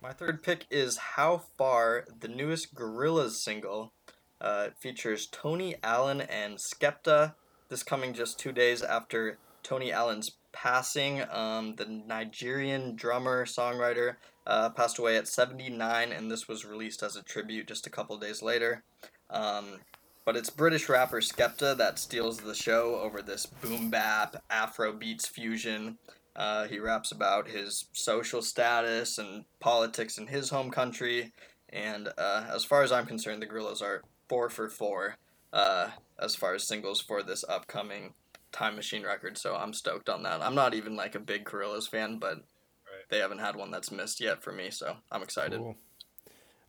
My 0.00 0.12
third 0.12 0.42
pick 0.42 0.66
is 0.68 0.96
How 0.96 1.42
Far, 1.56 2.06
the 2.20 2.28
newest 2.28 2.74
Gorillaz 2.74 3.32
single. 3.32 3.92
Uh, 4.40 4.64
it 4.68 4.78
features 4.78 5.28
Tony 5.30 5.76
Allen 5.82 6.20
and 6.20 6.58
Skepta. 6.58 7.34
This 7.68 7.84
coming 7.84 8.12
just 8.12 8.38
two 8.38 8.50
days 8.50 8.82
after 8.82 9.38
Tony 9.62 9.92
Allen's 9.92 10.32
passing. 10.52 11.22
Um, 11.30 11.74
the 11.76 11.86
Nigerian 11.86 12.94
drummer 12.94 13.44
songwriter 13.44 14.16
uh, 14.46 14.70
passed 14.70 14.98
away 14.98 15.16
at 15.16 15.28
79, 15.28 16.12
and 16.12 16.30
this 16.30 16.48
was 16.48 16.64
released 16.64 17.02
as 17.02 17.16
a 17.16 17.22
tribute 17.22 17.68
just 17.68 17.86
a 17.86 17.90
couple 17.90 18.16
days 18.18 18.42
later. 18.42 18.82
Um, 19.30 19.80
but 20.24 20.36
it's 20.36 20.50
British 20.50 20.88
rapper 20.88 21.20
Skepta 21.20 21.76
that 21.76 21.98
steals 21.98 22.38
the 22.38 22.54
show 22.54 22.96
over 23.00 23.22
this 23.22 23.46
boom 23.46 23.90
bap 23.90 24.42
Afro 24.50 24.92
beats 24.92 25.26
fusion. 25.26 25.98
Uh, 26.36 26.66
he 26.68 26.78
raps 26.78 27.12
about 27.12 27.48
his 27.48 27.86
social 27.92 28.40
status 28.40 29.18
and 29.18 29.44
politics 29.60 30.18
in 30.18 30.28
his 30.28 30.50
home 30.50 30.70
country. 30.70 31.32
And 31.70 32.08
uh, 32.16 32.44
as 32.54 32.64
far 32.64 32.82
as 32.82 32.92
I'm 32.92 33.06
concerned, 33.06 33.42
the 33.42 33.46
Gorillaz 33.46 33.82
are 33.82 34.02
four 34.28 34.48
for 34.48 34.68
four 34.68 35.16
uh, 35.52 35.88
as 36.18 36.36
far 36.36 36.54
as 36.54 36.66
singles 36.66 37.00
for 37.00 37.22
this 37.22 37.44
upcoming 37.48 38.14
Time 38.52 38.76
Machine 38.76 39.02
record. 39.02 39.38
So 39.38 39.54
I'm 39.54 39.72
stoked 39.72 40.08
on 40.08 40.22
that. 40.24 40.42
I'm 40.42 40.54
not 40.54 40.74
even 40.74 40.96
like 40.96 41.14
a 41.14 41.20
big 41.20 41.44
Gorillaz 41.44 41.88
fan, 41.88 42.18
but 42.18 42.36
Right. 42.36 43.08
they 43.10 43.18
haven't 43.18 43.38
had 43.38 43.56
one 43.56 43.70
that's 43.70 43.90
missed 43.90 44.20
yet 44.20 44.42
for 44.42 44.52
me. 44.52 44.70
So 44.70 44.96
I'm 45.10 45.22
excited. 45.22 45.58
Cool. 45.58 45.76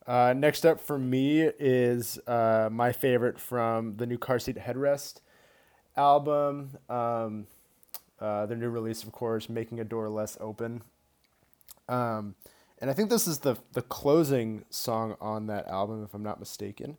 Uh, 0.06 0.34
next 0.36 0.66
up 0.66 0.82
for 0.82 0.98
me 1.00 1.42
is 1.42 2.20
uh, 2.28 2.70
my 2.72 2.92
favorite 2.92 3.40
from 3.40 3.96
the 3.98 4.06
new 4.06 4.18
Car 4.18 4.40
Seat 4.40 4.58
Headrest 4.58 5.22
album. 5.96 6.78
Um, 6.90 7.48
uh, 8.20 8.46
their 8.46 8.58
new 8.58 8.70
release, 8.70 9.04
of 9.04 9.12
course, 9.12 9.50
Making 9.50 9.80
a 9.80 9.84
Door 9.84 10.10
Less 10.10 10.38
Open. 10.40 10.82
Um, 11.90 12.36
and 12.80 12.90
I 12.90 12.94
think 12.94 13.10
this 13.10 13.28
is 13.28 13.40
the 13.40 13.56
the 13.74 13.82
closing 13.82 14.66
song 14.70 15.16
on 15.22 15.48
that 15.48 15.68
album, 15.68 16.04
if 16.04 16.14
I'm 16.14 16.24
not 16.24 16.40
mistaken. 16.40 16.98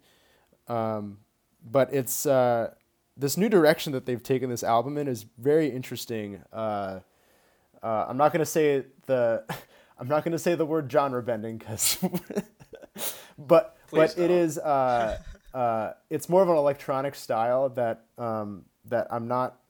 Um, 0.69 1.19
but 1.63 1.93
it's 1.93 2.25
uh, 2.27 2.75
this 3.17 3.37
new 3.37 3.49
direction 3.49 3.93
that 3.93 4.07
they've 4.07 4.23
taken 4.23 4.51
this 4.51 4.63
album 4.63 4.99
in 4.99 5.09
is 5.09 5.25
very 5.39 5.69
interesting. 5.69 6.43
Uh, 6.53 7.01
uh, 7.83 8.07
I'm 8.09 8.17
not 8.17 8.33
gonna 8.33 8.47
say 8.47 8.85
the 9.07 9.45
I'm 9.99 10.09
not 10.09 10.25
gonna 10.25 10.39
say 10.39 10.55
the 10.55 10.67
word 10.67 10.91
genre 10.91 11.23
bending 11.23 11.59
because, 11.59 11.99
but 13.39 13.77
Please 13.89 14.15
but 14.15 14.19
it 14.19 14.29
don't. 14.29 14.39
is 14.39 14.59
uh, 14.59 15.19
uh, 15.53 15.93
it's 16.11 16.29
more 16.29 16.43
of 16.43 16.49
an 16.49 16.57
electronic 16.57 17.15
style 17.15 17.69
that 17.71 18.07
um, 18.19 18.65
that 18.87 19.07
I'm 19.11 19.29
not 19.29 19.61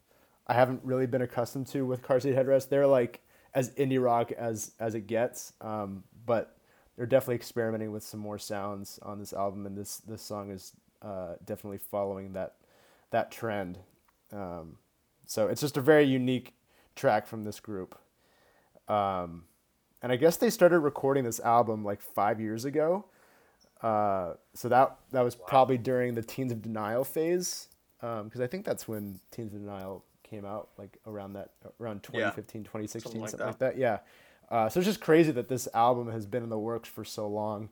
I 0.47 0.55
haven't 0.55 0.81
really 0.85 1.07
been 1.07 1.23
accustomed 1.23 1.67
to 1.69 1.85
with 1.87 2.03
car 2.03 2.21
seat 2.21 2.35
headrest. 2.35 2.69
They're 2.69 2.87
like 2.87 3.21
as 3.55 3.71
indie 3.71 4.03
rock 4.03 4.33
as 4.33 4.73
as 4.81 4.95
it 4.95 5.07
gets, 5.07 5.53
um, 5.61 6.05
but 6.27 6.57
they're 6.97 7.07
definitely 7.07 7.37
experimenting 7.37 7.93
with 7.93 8.03
some 8.03 8.21
more 8.21 8.39
sounds 8.39 8.99
on 9.03 9.19
this 9.19 9.33
album, 9.33 9.67
and 9.67 9.77
this 9.77 9.99
this 9.99 10.23
song 10.23 10.51
is 10.51 10.73
uh, 11.03 11.35
definitely 11.45 11.79
following 11.79 12.33
that 12.35 12.55
that 13.15 13.31
trend. 13.31 13.79
Um, 14.33 14.77
so 15.27 15.47
it's 15.47 15.61
just 15.61 15.77
a 15.77 15.81
very 15.81 16.05
unique 16.05 16.53
track 16.97 17.27
from 17.29 17.45
this 17.45 17.61
group. 17.61 17.97
Um, 18.89 19.45
and 20.03 20.11
I 20.13 20.17
guess 20.17 20.37
they 20.37 20.51
started 20.51 20.81
recording 20.81 21.23
this 21.23 21.39
album 21.41 21.85
like 21.85 22.03
five 22.03 22.41
years 22.41 22.65
ago. 22.65 23.07
Uh, 23.81 24.35
so 24.53 24.69
that 24.69 24.97
that 25.13 25.23
was 25.23 25.39
wow. 25.39 25.45
probably 25.47 25.79
during 25.79 26.15
the 26.15 26.23
Teens 26.23 26.51
of 26.51 26.61
Denial 26.61 27.05
phase, 27.05 27.69
because 28.01 28.21
um, 28.21 28.43
I 28.43 28.47
think 28.47 28.65
that's 28.65 28.89
when 28.89 29.21
Teens 29.31 29.55
of 29.55 29.61
Denial 29.61 30.05
came 30.23 30.45
out, 30.45 30.71
like 30.77 30.99
around 31.07 31.35
that 31.35 31.51
around 31.81 32.03
2015, 32.03 32.63
yeah. 32.63 32.65
2016, 32.65 33.01
something, 33.01 33.21
like, 33.21 33.31
something 33.31 33.47
that. 33.47 33.47
like 33.47 33.59
that. 33.59 33.79
Yeah. 33.79 33.99
Uh, 34.51 34.69
so 34.69 34.81
it's 34.81 34.87
just 34.87 35.01
crazy 35.01 35.31
that 35.33 35.49
this 35.49 35.69
album 35.73 36.11
has 36.11 36.27
been 36.27 36.43
in 36.43 36.49
the 36.49 36.59
works 36.59 36.89
for 36.89 37.05
so 37.05 37.29
long. 37.29 37.69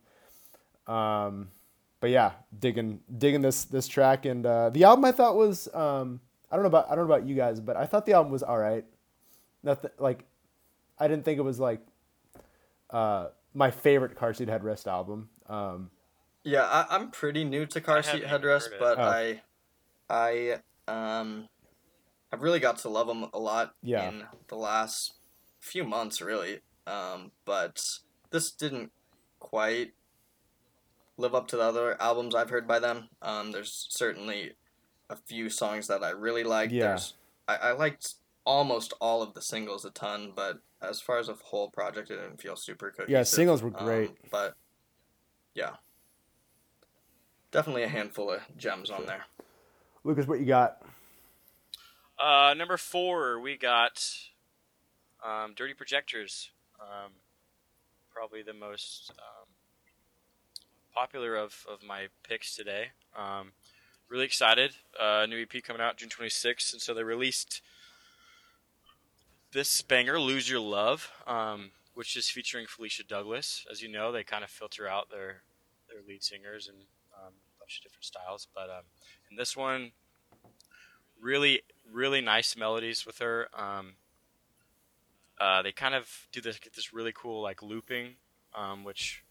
Um, 0.86 1.48
but 2.02 2.10
yeah, 2.10 2.32
digging 2.58 2.98
digging 3.16 3.42
this 3.42 3.64
this 3.64 3.86
track 3.86 4.26
and 4.26 4.44
uh, 4.44 4.70
the 4.70 4.82
album 4.82 5.04
I 5.04 5.12
thought 5.12 5.36
was 5.36 5.72
um, 5.72 6.20
I 6.50 6.56
don't 6.56 6.64
know 6.64 6.68
about 6.68 6.90
I 6.90 6.96
don't 6.96 7.06
know 7.06 7.14
about 7.14 7.28
you 7.28 7.36
guys, 7.36 7.60
but 7.60 7.76
I 7.76 7.86
thought 7.86 8.06
the 8.06 8.14
album 8.14 8.32
was 8.32 8.42
all 8.42 8.58
right. 8.58 8.84
Nothing 9.62 9.92
like 10.00 10.24
I 10.98 11.06
didn't 11.06 11.24
think 11.24 11.38
it 11.38 11.42
was 11.42 11.60
like 11.60 11.80
uh, 12.90 13.28
my 13.54 13.70
favorite 13.70 14.16
Car 14.16 14.34
Seat 14.34 14.48
Headrest 14.48 14.88
album. 14.88 15.28
Um, 15.48 15.90
yeah, 16.42 16.64
I, 16.64 16.96
am 16.96 17.12
pretty 17.12 17.44
new 17.44 17.66
to 17.66 17.80
Car 17.80 18.02
Seat 18.02 18.24
Headrest, 18.24 18.70
but 18.80 18.98
oh. 18.98 19.02
I 19.02 19.42
I 20.10 20.58
um 20.88 21.48
I've 22.32 22.42
really 22.42 22.58
got 22.58 22.78
to 22.78 22.88
love 22.88 23.06
them 23.06 23.28
a 23.32 23.38
lot 23.38 23.74
yeah. 23.80 24.08
in 24.08 24.24
the 24.48 24.56
last 24.56 25.12
few 25.60 25.84
months, 25.84 26.20
really. 26.20 26.62
Um, 26.84 27.30
but 27.44 27.80
this 28.32 28.50
didn't 28.50 28.90
quite 29.38 29.92
live 31.16 31.34
up 31.34 31.48
to 31.48 31.56
the 31.56 31.62
other 31.62 32.00
albums 32.00 32.34
I've 32.34 32.50
heard 32.50 32.66
by 32.66 32.78
them. 32.78 33.08
Um, 33.20 33.52
there's 33.52 33.86
certainly 33.90 34.52
a 35.10 35.16
few 35.16 35.50
songs 35.50 35.88
that 35.88 36.02
I 36.02 36.10
really 36.10 36.44
liked. 36.44 36.72
Yeah. 36.72 36.88
There's, 36.88 37.14
I, 37.46 37.56
I 37.56 37.72
liked 37.72 38.14
almost 38.44 38.92
all 39.00 39.22
of 39.22 39.34
the 39.34 39.42
singles 39.42 39.84
a 39.84 39.90
ton, 39.90 40.32
but 40.34 40.60
as 40.80 41.00
far 41.00 41.18
as 41.18 41.28
a 41.28 41.34
whole 41.34 41.70
project, 41.70 42.10
it 42.10 42.16
didn't 42.16 42.40
feel 42.40 42.56
super 42.56 42.90
cohesive. 42.90 43.10
Yeah, 43.10 43.22
singles 43.22 43.62
were 43.62 43.70
great. 43.70 44.10
Um, 44.10 44.16
but 44.30 44.56
yeah, 45.54 45.72
definitely 47.50 47.84
a 47.84 47.88
handful 47.88 48.30
of 48.30 48.40
gems 48.56 48.88
sure. 48.88 48.96
on 48.96 49.06
there. 49.06 49.24
Lucas, 50.04 50.26
what 50.26 50.40
you 50.40 50.46
got? 50.46 50.82
Uh, 52.18 52.54
number 52.56 52.76
four, 52.76 53.38
we 53.40 53.56
got 53.56 54.04
um, 55.24 55.54
Dirty 55.54 55.74
Projectors. 55.74 56.50
Um, 56.80 57.12
probably 58.12 58.42
the 58.42 58.52
most 58.52 59.12
um, 59.18 59.41
popular 60.94 61.36
of, 61.36 61.66
of 61.70 61.82
my 61.82 62.08
picks 62.22 62.54
today. 62.54 62.88
Um, 63.16 63.52
really 64.08 64.24
excited. 64.24 64.72
Uh, 64.98 65.26
new 65.28 65.42
EP 65.42 65.62
coming 65.62 65.82
out 65.82 65.96
June 65.96 66.08
26th, 66.08 66.72
and 66.72 66.82
so 66.82 66.94
they 66.94 67.02
released 67.02 67.62
this 69.52 69.82
banger, 69.82 70.20
"Lose 70.20 70.48
Your 70.48 70.60
Love," 70.60 71.10
um, 71.26 71.70
which 71.94 72.16
is 72.16 72.28
featuring 72.28 72.66
Felicia 72.66 73.04
Douglas. 73.04 73.66
As 73.70 73.82
you 73.82 73.88
know, 73.88 74.12
they 74.12 74.24
kind 74.24 74.44
of 74.44 74.50
filter 74.50 74.88
out 74.88 75.10
their 75.10 75.42
their 75.88 76.00
lead 76.06 76.22
singers 76.22 76.68
and 76.68 76.78
um, 77.14 77.32
a 77.32 77.58
bunch 77.60 77.78
of 77.78 77.82
different 77.82 78.04
styles. 78.04 78.48
But 78.54 78.70
um, 78.70 78.84
in 79.30 79.36
this 79.36 79.56
one, 79.56 79.92
really 81.20 81.62
really 81.90 82.20
nice 82.20 82.56
melodies 82.56 83.04
with 83.06 83.18
her. 83.18 83.48
Um, 83.54 83.94
uh, 85.40 85.62
they 85.62 85.72
kind 85.72 85.94
of 85.94 86.08
do 86.32 86.40
this 86.40 86.58
get 86.58 86.74
this 86.74 86.92
really 86.92 87.12
cool 87.14 87.42
like 87.42 87.62
looping, 87.62 88.14
um, 88.54 88.84
which 88.84 89.24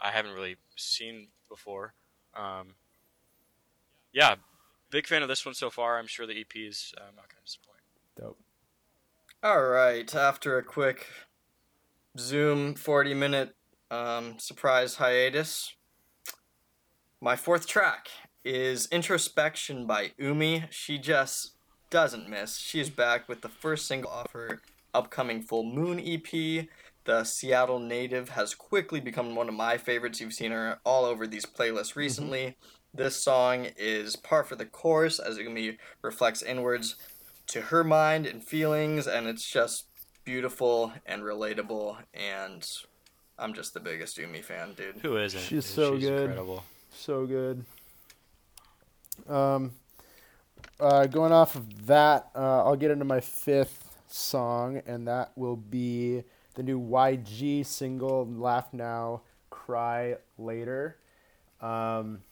I 0.00 0.10
haven't 0.10 0.32
really 0.32 0.56
seen 0.76 1.28
before. 1.48 1.94
Um, 2.36 2.74
yeah, 4.12 4.36
big 4.90 5.06
fan 5.06 5.22
of 5.22 5.28
this 5.28 5.44
one 5.44 5.54
so 5.54 5.70
far. 5.70 5.98
I'm 5.98 6.06
sure 6.06 6.26
the 6.26 6.40
EP 6.40 6.54
is 6.54 6.92
uh, 6.96 7.04
not 7.16 7.28
going 7.28 7.40
to 7.40 7.44
disappoint. 7.44 7.78
Dope. 8.18 8.38
All 9.42 9.62
right, 9.62 10.12
after 10.14 10.58
a 10.58 10.62
quick 10.62 11.06
Zoom 12.18 12.74
40 12.74 13.14
minute 13.14 13.54
um, 13.90 14.38
surprise 14.38 14.96
hiatus, 14.96 15.74
my 17.20 17.36
fourth 17.36 17.66
track 17.66 18.08
is 18.44 18.88
Introspection 18.90 19.86
by 19.86 20.12
Umi. 20.18 20.64
She 20.70 20.98
just 20.98 21.52
doesn't 21.90 22.28
miss. 22.28 22.56
She's 22.56 22.90
back 22.90 23.28
with 23.28 23.42
the 23.42 23.48
first 23.48 23.86
single 23.86 24.10
off 24.10 24.32
her 24.32 24.60
upcoming 24.94 25.42
Full 25.42 25.64
Moon 25.64 26.00
EP. 26.00 26.66
The 27.04 27.24
Seattle 27.24 27.78
native 27.78 28.30
has 28.30 28.54
quickly 28.54 29.00
become 29.00 29.34
one 29.34 29.48
of 29.48 29.54
my 29.54 29.78
favorites. 29.78 30.20
You've 30.20 30.34
seen 30.34 30.50
her 30.50 30.78
all 30.84 31.04
over 31.04 31.26
these 31.26 31.46
playlists 31.46 31.90
mm-hmm. 31.90 32.00
recently. 32.00 32.40
Mm-hmm. 32.40 33.02
This 33.02 33.16
song 33.16 33.68
is 33.76 34.16
par 34.16 34.44
for 34.44 34.56
the 34.56 34.66
course 34.66 35.18
as 35.18 35.38
Umi 35.38 35.78
reflects 36.02 36.42
inwards 36.42 36.96
to 37.48 37.62
her 37.62 37.84
mind 37.84 38.26
and 38.26 38.44
feelings, 38.44 39.06
and 39.06 39.26
it's 39.26 39.48
just 39.48 39.86
beautiful 40.24 40.92
and 41.06 41.22
relatable. 41.22 41.96
And 42.12 42.66
I'm 43.38 43.54
just 43.54 43.74
the 43.74 43.80
biggest 43.80 44.18
Umi 44.18 44.42
fan, 44.42 44.74
dude. 44.74 44.96
Who 45.02 45.16
isn't? 45.16 45.40
She's 45.40 45.66
so 45.66 45.94
She's 45.94 46.08
good. 46.08 46.22
Incredible. 46.22 46.64
So 46.90 47.26
good. 47.26 47.64
Um, 49.28 49.72
uh, 50.80 51.06
going 51.06 51.32
off 51.32 51.54
of 51.54 51.86
that, 51.86 52.28
uh, 52.34 52.64
I'll 52.64 52.76
get 52.76 52.90
into 52.90 53.04
my 53.04 53.20
fifth 53.20 53.96
song, 54.08 54.82
and 54.86 55.06
that 55.08 55.32
will 55.36 55.56
be 55.56 56.22
the 56.58 56.64
new 56.64 56.80
YG 56.80 57.64
single 57.64 58.26
"Laugh 58.26 58.74
Now, 58.74 59.22
Cry 59.48 60.16
Later." 60.36 60.96
Um, 61.60 62.22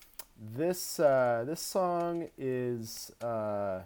this 0.56 0.98
uh, 0.98 1.44
this 1.46 1.60
song 1.60 2.28
is 2.36 3.12
uh, 3.22 3.82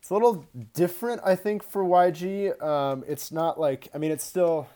it's 0.00 0.10
a 0.10 0.12
little 0.12 0.44
different, 0.74 1.22
I 1.24 1.34
think, 1.34 1.62
for 1.62 1.82
YG. 1.82 2.62
Um, 2.62 3.04
it's 3.08 3.32
not 3.32 3.58
like 3.58 3.88
I 3.94 3.98
mean, 3.98 4.10
it's 4.10 4.22
still 4.22 4.68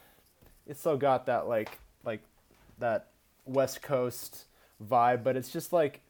it's 0.66 0.80
still 0.80 0.96
got 0.96 1.26
that 1.26 1.46
like 1.46 1.78
like 2.02 2.22
that 2.78 3.08
West 3.44 3.82
Coast 3.82 4.46
vibe, 4.82 5.22
but 5.22 5.36
it's 5.36 5.50
just 5.50 5.70
like 5.70 6.00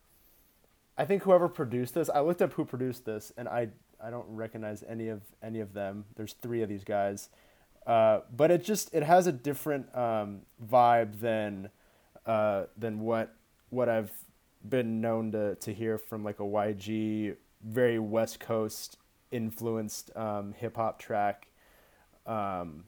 I 0.96 1.04
think 1.04 1.24
whoever 1.24 1.48
produced 1.48 1.94
this, 1.94 2.08
I 2.08 2.20
looked 2.20 2.42
up 2.42 2.52
who 2.52 2.64
produced 2.64 3.04
this, 3.06 3.32
and 3.36 3.48
I 3.48 3.70
I 4.00 4.10
don't 4.10 4.26
recognize 4.28 4.84
any 4.88 5.08
of 5.08 5.22
any 5.42 5.58
of 5.58 5.72
them. 5.72 6.04
There's 6.14 6.34
three 6.34 6.62
of 6.62 6.68
these 6.68 6.84
guys, 6.84 7.28
uh, 7.88 8.20
but 8.36 8.50
it 8.50 8.62
just 8.62 8.94
it 8.94 9.02
has 9.02 9.26
a 9.26 9.32
different 9.32 9.94
um, 9.96 10.42
vibe 10.64 11.20
than 11.20 11.70
uh, 12.26 12.64
than 12.76 13.00
what 13.00 13.34
what 13.70 13.88
I've 13.88 14.12
been 14.68 15.00
known 15.00 15.32
to 15.32 15.54
to 15.54 15.72
hear 15.72 15.96
from 15.96 16.22
like 16.22 16.38
a 16.38 16.44
YG 16.44 17.34
very 17.64 17.98
West 17.98 18.40
Coast 18.40 18.98
influenced 19.30 20.14
um, 20.14 20.52
hip 20.52 20.76
hop 20.76 20.98
track. 20.98 21.48
Um, 22.26 22.84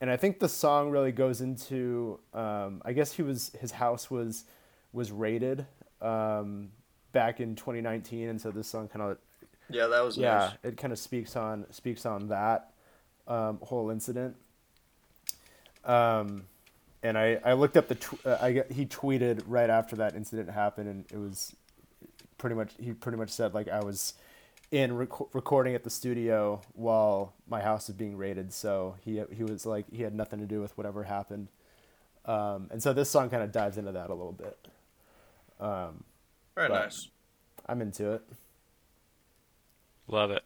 and 0.00 0.10
I 0.10 0.18
think 0.18 0.40
the 0.40 0.48
song 0.48 0.90
really 0.90 1.10
goes 1.10 1.40
into 1.40 2.20
um, 2.34 2.82
I 2.84 2.92
guess 2.92 3.12
he 3.12 3.22
was 3.22 3.50
his 3.58 3.72
house 3.72 4.10
was 4.10 4.44
was 4.92 5.10
raided 5.10 5.66
um, 6.02 6.68
back 7.12 7.40
in 7.40 7.56
2019, 7.56 8.28
and 8.28 8.38
so 8.38 8.50
this 8.50 8.68
song 8.68 8.88
kind 8.88 9.10
of 9.10 9.18
yeah, 9.70 9.86
that 9.86 10.04
was 10.04 10.18
yeah, 10.18 10.36
nice. 10.36 10.52
it 10.64 10.76
kind 10.76 10.92
of 10.92 10.98
speaks 10.98 11.34
on 11.34 11.64
speaks 11.70 12.04
on 12.04 12.28
that 12.28 12.72
um, 13.28 13.58
whole 13.62 13.90
incident. 13.90 14.34
Um, 15.84 16.44
and 17.02 17.16
I, 17.16 17.38
I 17.44 17.52
looked 17.52 17.76
up 17.76 17.86
the 17.86 17.94
tw- 17.94 18.26
uh, 18.26 18.38
I 18.40 18.64
he 18.72 18.84
tweeted 18.86 19.42
right 19.46 19.70
after 19.70 19.94
that 19.96 20.16
incident 20.16 20.50
happened, 20.50 20.88
and 20.88 21.04
it 21.12 21.18
was 21.18 21.54
pretty 22.38 22.56
much 22.56 22.72
he 22.80 22.92
pretty 22.92 23.18
much 23.18 23.30
said 23.30 23.54
like 23.54 23.68
I 23.68 23.84
was 23.84 24.14
in 24.70 24.96
rec- 24.96 25.34
recording 25.34 25.74
at 25.74 25.84
the 25.84 25.90
studio 25.90 26.60
while 26.74 27.34
my 27.48 27.60
house 27.60 27.86
was 27.86 27.96
being 27.96 28.16
raided, 28.16 28.52
so 28.52 28.96
he 29.04 29.22
he 29.32 29.44
was 29.44 29.64
like 29.64 29.86
he 29.92 30.02
had 30.02 30.14
nothing 30.14 30.40
to 30.40 30.46
do 30.46 30.60
with 30.60 30.76
whatever 30.76 31.04
happened. 31.04 31.48
Um, 32.24 32.68
and 32.70 32.82
so 32.82 32.92
this 32.92 33.08
song 33.08 33.30
kind 33.30 33.42
of 33.42 33.52
dives 33.52 33.78
into 33.78 33.92
that 33.92 34.10
a 34.10 34.14
little 34.14 34.32
bit. 34.32 34.58
Um, 35.60 36.04
very 36.54 36.68
nice. 36.68 37.08
I'm 37.66 37.80
into 37.80 38.12
it. 38.12 38.22
Love 40.08 40.30
it. 40.30 40.42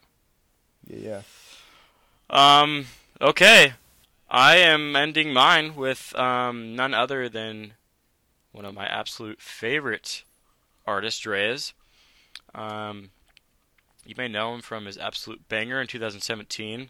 Yeah, 0.87 0.99
yeah. 0.99 1.21
Um. 2.33 2.87
Okay. 3.21 3.75
I 4.29 4.57
am 4.57 4.97
ending 4.97 5.35
mine 5.35 5.77
with 5.77 6.16
um, 6.18 6.75
none 6.75 6.95
other 6.95 7.29
than 7.29 7.75
one 8.51 8.64
of 8.64 8.75
my 8.75 8.87
absolute 8.87 9.42
favorite 9.42 10.25
artists, 10.87 11.27
Reyes. 11.27 11.75
Um, 12.55 13.11
you 14.07 14.14
may 14.16 14.29
know 14.29 14.55
him 14.55 14.62
from 14.62 14.87
his 14.87 14.97
absolute 14.97 15.49
banger 15.49 15.81
in 15.83 15.87
2017 15.87 16.88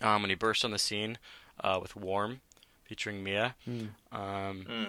um, 0.00 0.22
when 0.22 0.30
he 0.30 0.34
burst 0.34 0.64
on 0.64 0.70
the 0.70 0.78
scene 0.78 1.18
uh, 1.62 1.78
with 1.80 1.94
Warm 1.94 2.40
featuring 2.84 3.22
Mia. 3.22 3.54
Mm. 3.68 3.88
Um, 4.10 4.66
mm. 4.68 4.88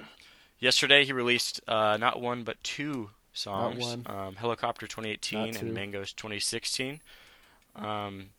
Yesterday, 0.60 1.04
he 1.04 1.14
released 1.14 1.60
uh, 1.68 1.98
not 1.98 2.22
one 2.22 2.44
but 2.44 2.64
two 2.64 3.10
songs 3.34 3.98
um, 4.08 4.36
Helicopter 4.36 4.88
2018 4.88 5.58
and 5.58 5.74
Mangoes 5.74 6.14
2016. 6.14 7.02
Um, 7.76 8.30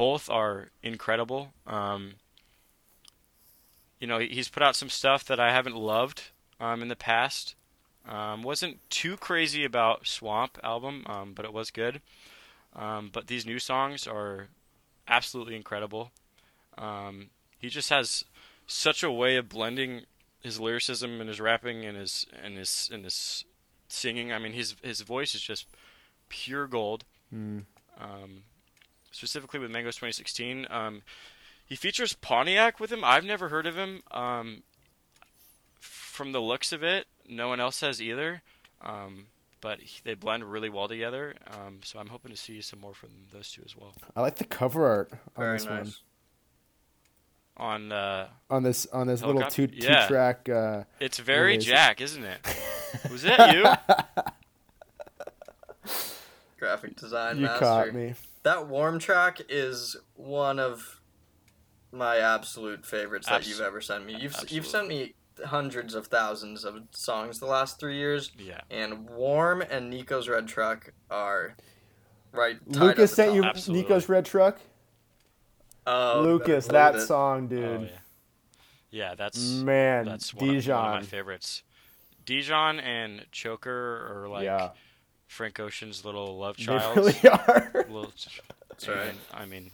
both 0.00 0.30
are 0.30 0.68
incredible. 0.82 1.52
Um, 1.66 2.14
you 3.98 4.06
know, 4.06 4.18
he's 4.18 4.48
put 4.48 4.62
out 4.62 4.74
some 4.74 4.88
stuff 4.88 5.26
that 5.26 5.38
I 5.38 5.52
haven't 5.52 5.76
loved 5.76 6.30
um, 6.58 6.80
in 6.80 6.88
the 6.88 6.96
past. 6.96 7.54
Um, 8.08 8.42
wasn't 8.42 8.78
too 8.88 9.18
crazy 9.18 9.62
about 9.62 10.06
Swamp 10.06 10.58
album, 10.64 11.04
um, 11.04 11.34
but 11.34 11.44
it 11.44 11.52
was 11.52 11.70
good. 11.70 12.00
Um, 12.74 13.10
but 13.12 13.26
these 13.26 13.44
new 13.44 13.58
songs 13.58 14.06
are 14.06 14.46
absolutely 15.06 15.54
incredible. 15.54 16.12
Um, 16.78 17.28
he 17.58 17.68
just 17.68 17.90
has 17.90 18.24
such 18.66 19.02
a 19.02 19.12
way 19.12 19.36
of 19.36 19.50
blending 19.50 20.06
his 20.42 20.58
lyricism 20.58 21.20
and 21.20 21.28
his 21.28 21.42
rapping 21.42 21.84
and 21.84 21.98
his 21.98 22.24
and 22.42 22.56
his 22.56 22.88
and 22.90 23.04
his 23.04 23.44
singing. 23.88 24.32
I 24.32 24.38
mean, 24.38 24.54
his 24.54 24.76
his 24.82 25.02
voice 25.02 25.34
is 25.34 25.42
just 25.42 25.66
pure 26.30 26.66
gold. 26.66 27.04
Mm. 27.30 27.64
Um, 28.00 28.44
specifically 29.10 29.60
with 29.60 29.70
Mangos 29.70 29.94
2016, 29.96 30.66
um, 30.70 31.02
he 31.66 31.76
features 31.76 32.12
Pontiac 32.14 32.80
with 32.80 32.90
him. 32.92 33.04
I've 33.04 33.24
never 33.24 33.48
heard 33.48 33.66
of 33.66 33.76
him. 33.76 34.02
Um, 34.10 34.62
from 35.80 36.32
the 36.32 36.40
looks 36.40 36.72
of 36.72 36.82
it, 36.82 37.06
no 37.28 37.48
one 37.48 37.60
else 37.60 37.80
has 37.80 38.00
either. 38.02 38.42
Um, 38.82 39.26
but 39.60 39.80
he, 39.80 40.00
they 40.04 40.14
blend 40.14 40.44
really 40.50 40.68
well 40.70 40.88
together. 40.88 41.34
Um, 41.52 41.80
so 41.84 41.98
I'm 41.98 42.08
hoping 42.08 42.30
to 42.30 42.36
see 42.36 42.60
some 42.62 42.80
more 42.80 42.94
from 42.94 43.10
those 43.32 43.50
two 43.52 43.62
as 43.64 43.76
well. 43.76 43.94
I 44.16 44.22
like 44.22 44.36
the 44.36 44.44
cover 44.44 44.86
art 44.86 45.12
on 45.12 45.18
Very 45.44 45.58
this 45.58 45.66
nice. 45.66 45.84
one. 45.84 45.92
On 47.56 47.92
uh, 47.92 48.28
On 48.48 48.62
this 48.62 48.86
on 48.86 49.06
this 49.06 49.22
little 49.22 49.42
two 49.42 49.66
two 49.66 49.84
Yeah. 49.86 50.06
track. 50.08 50.48
Uh, 50.48 50.84
it's 50.98 51.18
very 51.18 51.52
Release. 51.52 51.66
Jack, 51.66 52.00
isn't 52.00 52.24
it? 52.24 52.38
Was 53.10 53.22
that 53.22 53.54
you? 53.54 53.64
Graphic 56.58 56.96
design 56.96 57.36
you 57.36 57.42
master. 57.44 57.58
caught 57.64 57.94
me. 57.94 58.14
That 58.42 58.68
warm 58.68 58.98
track 58.98 59.40
is 59.48 59.96
one 60.14 60.58
of 60.58 61.00
my 61.92 62.18
absolute 62.18 62.86
favorites 62.86 63.26
that 63.26 63.36
Abs- 63.36 63.48
you've 63.48 63.60
ever 63.60 63.80
sent 63.80 64.06
me. 64.06 64.12
You've 64.14 64.32
absolutely. 64.32 64.56
you've 64.56 64.66
sent 64.66 64.88
me 64.88 65.14
hundreds 65.44 65.94
of 65.94 66.06
thousands 66.06 66.64
of 66.64 66.76
songs 66.92 67.38
the 67.38 67.46
last 67.46 67.78
three 67.80 67.96
years, 67.96 68.30
Yeah. 68.38 68.60
and 68.70 69.08
Warm 69.10 69.62
and 69.62 69.90
Nico's 69.90 70.28
Red 70.28 70.46
Truck 70.48 70.92
are 71.10 71.54
right. 72.32 72.58
tied 72.72 72.80
Lucas 72.82 72.90
at 72.90 72.96
the 72.96 73.08
sent 73.08 73.34
you. 73.34 73.44
Absolutely. 73.44 73.82
Nico's 73.82 74.08
red 74.08 74.24
truck. 74.24 74.58
Oh, 75.86 76.20
Lucas, 76.22 76.66
better 76.66 76.72
that 76.78 76.90
believe 76.92 77.02
it. 77.04 77.06
song, 77.06 77.44
Oh, 77.44 77.48
dude. 77.48 77.80
yeah. 77.90 77.96
Yeah, 78.92 79.14
that's 79.14 79.38
Man, 79.38 80.04
that's 80.04 80.34
one 80.34 80.48
of, 80.56 80.66
one 80.66 80.76
of 80.86 80.92
my 80.94 81.02
favorites. 81.02 81.62
Dijon 82.26 82.80
and 82.80 83.24
Choker 83.32 84.08
are 84.24 84.28
like 84.28 84.44
yeah, 84.44 84.70
Frank 85.30 85.60
Ocean's 85.60 86.04
little 86.04 86.36
love 86.38 86.56
child. 86.56 86.96
they 87.06 87.12
child. 87.12 87.24
really 87.24 87.28
are. 87.48 87.72
Little, 87.88 88.12
That's 88.68 88.88
right. 88.88 89.08
and, 89.10 89.18
I 89.32 89.46
mean, 89.46 89.70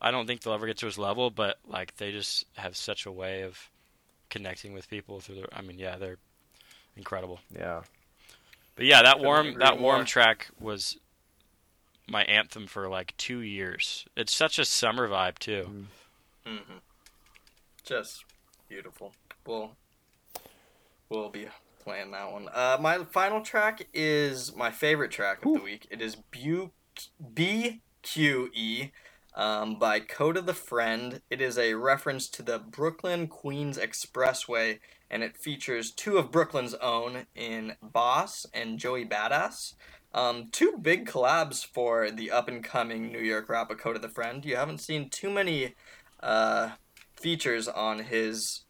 I 0.00 0.10
don't 0.10 0.26
think 0.26 0.42
they'll 0.42 0.52
ever 0.52 0.66
get 0.66 0.76
to 0.78 0.86
his 0.86 0.98
level, 0.98 1.30
but 1.30 1.56
like 1.66 1.96
they 1.96 2.12
just 2.12 2.44
have 2.56 2.76
such 2.76 3.06
a 3.06 3.10
way 3.10 3.42
of 3.42 3.58
connecting 4.28 4.74
with 4.74 4.90
people 4.90 5.20
through 5.20 5.36
their. 5.36 5.46
I 5.54 5.62
mean, 5.62 5.78
yeah, 5.78 5.96
they're 5.96 6.18
incredible. 6.98 7.40
yeah. 7.54 7.80
But 8.76 8.84
yeah, 8.84 9.02
that 9.02 9.20
warm 9.20 9.54
that 9.58 9.80
warm 9.80 10.00
more. 10.00 10.04
track 10.04 10.48
was 10.60 10.98
my 12.06 12.22
anthem 12.24 12.66
for 12.66 12.88
like 12.90 13.16
two 13.16 13.40
years. 13.40 14.04
It's 14.16 14.34
such 14.34 14.58
a 14.58 14.64
summer 14.66 15.08
vibe 15.08 15.38
too. 15.38 15.86
Mm. 16.46 16.58
hmm 16.58 16.72
Just 17.84 18.24
beautiful. 18.68 19.14
We'll 19.46 19.72
we'll 21.08 21.30
be 21.30 21.48
playing 21.88 22.10
that 22.10 22.30
one. 22.30 22.48
Uh, 22.52 22.76
my 22.78 22.98
final 23.04 23.40
track 23.40 23.86
is 23.94 24.54
my 24.54 24.70
favorite 24.70 25.10
track 25.10 25.42
of 25.42 25.54
the 25.54 25.62
week. 25.62 25.88
It 25.90 26.02
is 26.02 26.16
Bu- 26.16 26.68
BQE 27.34 28.90
um, 29.34 29.78
by 29.78 30.00
Kota 30.00 30.42
the 30.42 30.52
Friend. 30.52 31.22
It 31.30 31.40
is 31.40 31.56
a 31.56 31.72
reference 31.74 32.28
to 32.28 32.42
the 32.42 32.58
Brooklyn 32.58 33.26
Queens 33.26 33.78
Expressway, 33.78 34.80
and 35.10 35.22
it 35.22 35.38
features 35.38 35.90
two 35.90 36.18
of 36.18 36.30
Brooklyn's 36.30 36.74
own 36.74 37.24
in 37.34 37.76
Bas 37.80 38.44
and 38.52 38.78
Joey 38.78 39.06
Badass. 39.06 39.72
Um, 40.12 40.48
two 40.52 40.76
big 40.82 41.06
collabs 41.06 41.64
for 41.64 42.10
the 42.10 42.30
up 42.30 42.48
and 42.48 42.62
coming 42.62 43.10
New 43.10 43.18
York 43.18 43.48
rapper 43.48 43.74
Kota 43.74 43.98
the 43.98 44.10
Friend. 44.10 44.44
You 44.44 44.56
haven't 44.56 44.82
seen 44.82 45.08
too 45.08 45.30
many 45.30 45.74
uh, 46.20 46.72
features 47.16 47.66
on 47.66 48.00
his 48.00 48.64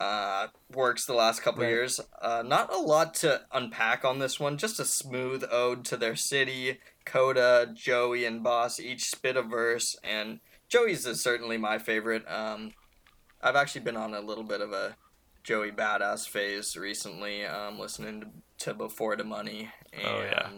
uh, 0.00 0.48
works 0.72 1.06
the 1.06 1.14
last 1.14 1.40
couple 1.42 1.62
Right. 1.62 1.70
years. 1.70 2.00
Uh, 2.20 2.42
not 2.44 2.72
a 2.72 2.78
lot 2.78 3.14
to 3.14 3.42
unpack 3.52 4.04
on 4.04 4.18
this 4.18 4.38
one. 4.38 4.58
Just 4.58 4.78
a 4.80 4.84
smooth 4.84 5.44
ode 5.50 5.84
to 5.86 5.96
their 5.96 6.16
city. 6.16 6.78
Kota, 7.04 7.70
Joey, 7.72 8.24
and 8.24 8.42
Bas 8.42 8.78
each 8.80 9.04
spit 9.10 9.36
a 9.36 9.42
verse, 9.42 9.96
and 10.02 10.40
Joey's 10.68 11.06
is 11.06 11.22
certainly 11.22 11.56
my 11.56 11.78
favorite. 11.78 12.24
Um, 12.28 12.72
I've 13.40 13.56
actually 13.56 13.82
been 13.82 13.96
on 13.96 14.12
a 14.12 14.20
little 14.20 14.42
bit 14.44 14.60
of 14.60 14.72
a 14.72 14.96
Joey 15.44 15.70
badass 15.70 16.28
phase 16.28 16.76
recently, 16.76 17.44
um, 17.46 17.78
listening 17.78 18.20
to, 18.22 18.28
to 18.66 18.74
Before 18.74 19.14
the 19.14 19.22
Money 19.24 19.70
and 19.92 20.02
Oh, 20.04 20.22
yeah. 20.22 20.50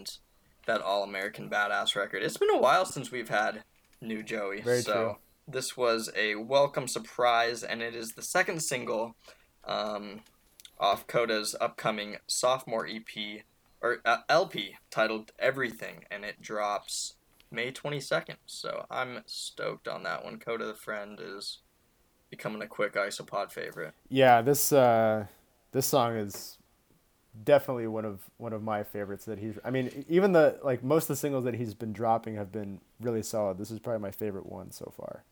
that 0.67 0.81
All 0.81 1.03
American 1.05 1.51
Badass 1.51 1.95
record. 1.95 2.23
It's 2.23 2.39
been 2.39 2.49
a 2.51 2.57
while 2.59 2.87
since 2.87 3.11
we've 3.11 3.29
had 3.29 3.63
new 4.01 4.23
Joey, 4.23 4.63
Very 4.63 4.81
so 4.81 4.93
true. 4.93 5.17
This 5.51 5.79
was 5.79 6.11
a 6.15 6.35
welcome 6.35 6.87
surprise, 6.87 7.63
and 7.63 7.81
it 7.81 7.95
is 7.95 8.13
the 8.13 8.23
second 8.23 8.61
single 8.61 9.17
um, 9.65 10.21
off 10.79 11.07
Kota's 11.07 11.57
upcoming 11.59 12.19
sophomore 12.27 12.87
EP 12.87 13.45
or 13.81 14.03
uh, 14.05 14.19
LP 14.29 14.77
titled 14.91 15.33
Everything, 15.39 16.05
and 16.11 16.23
it 16.23 16.43
drops 16.43 17.15
May 17.51 17.73
22nd. 17.73 18.37
So 18.45 18.85
I'm 18.91 19.23
stoked 19.25 19.89
on 19.89 20.03
that 20.03 20.23
one. 20.23 20.39
Kota 20.39 20.67
the 20.67 20.75
Friend 20.75 21.19
is 21.19 21.61
becoming 22.29 22.61
a 22.61 22.67
quick 22.67 22.93
isopod 22.93 23.51
favorite. 23.51 23.95
Yeah, 24.11 24.43
this 24.43 24.71
uh, 24.71 25.29
this 25.73 25.87
song 25.87 26.15
is 26.17 26.59
definitely 27.43 27.87
one 27.87 28.05
of 28.05 28.21
one 28.37 28.53
of 28.53 28.63
my 28.63 28.83
favorites 28.83 29.25
that 29.25 29.39
he's. 29.39 29.59
I 29.65 29.71
mean, 29.71 30.05
even 30.11 30.33
the 30.33 30.59
like 30.63 30.85
most 30.85 31.05
of 31.05 31.09
the 31.09 31.17
singles 31.17 31.45
that 31.45 31.55
he's 31.55 31.73
been 31.73 31.95
dropping 31.95 32.35
have 32.35 32.53
been 32.53 32.83
really 33.01 33.23
solid. 33.23 33.57
This 33.57 33.71
is 33.71 33.79
probably 33.79 34.03
my 34.03 34.11
favorite 34.11 34.45
one 34.45 34.71
so 34.73 34.93
far. 34.95 35.25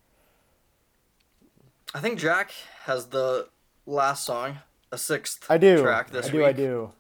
I 1.97 2.01
think 2.01 2.19
Jack 2.19 2.51
has 2.85 3.07
the 3.07 3.49
last 3.87 4.27
song, 4.27 4.59
a 4.93 4.99
sixth 4.99 5.47
I 5.49 5.57
do. 5.57 5.81
track 5.81 6.11
this 6.11 6.31
week. 6.31 6.45
I 6.45 6.53
do. 6.53 6.93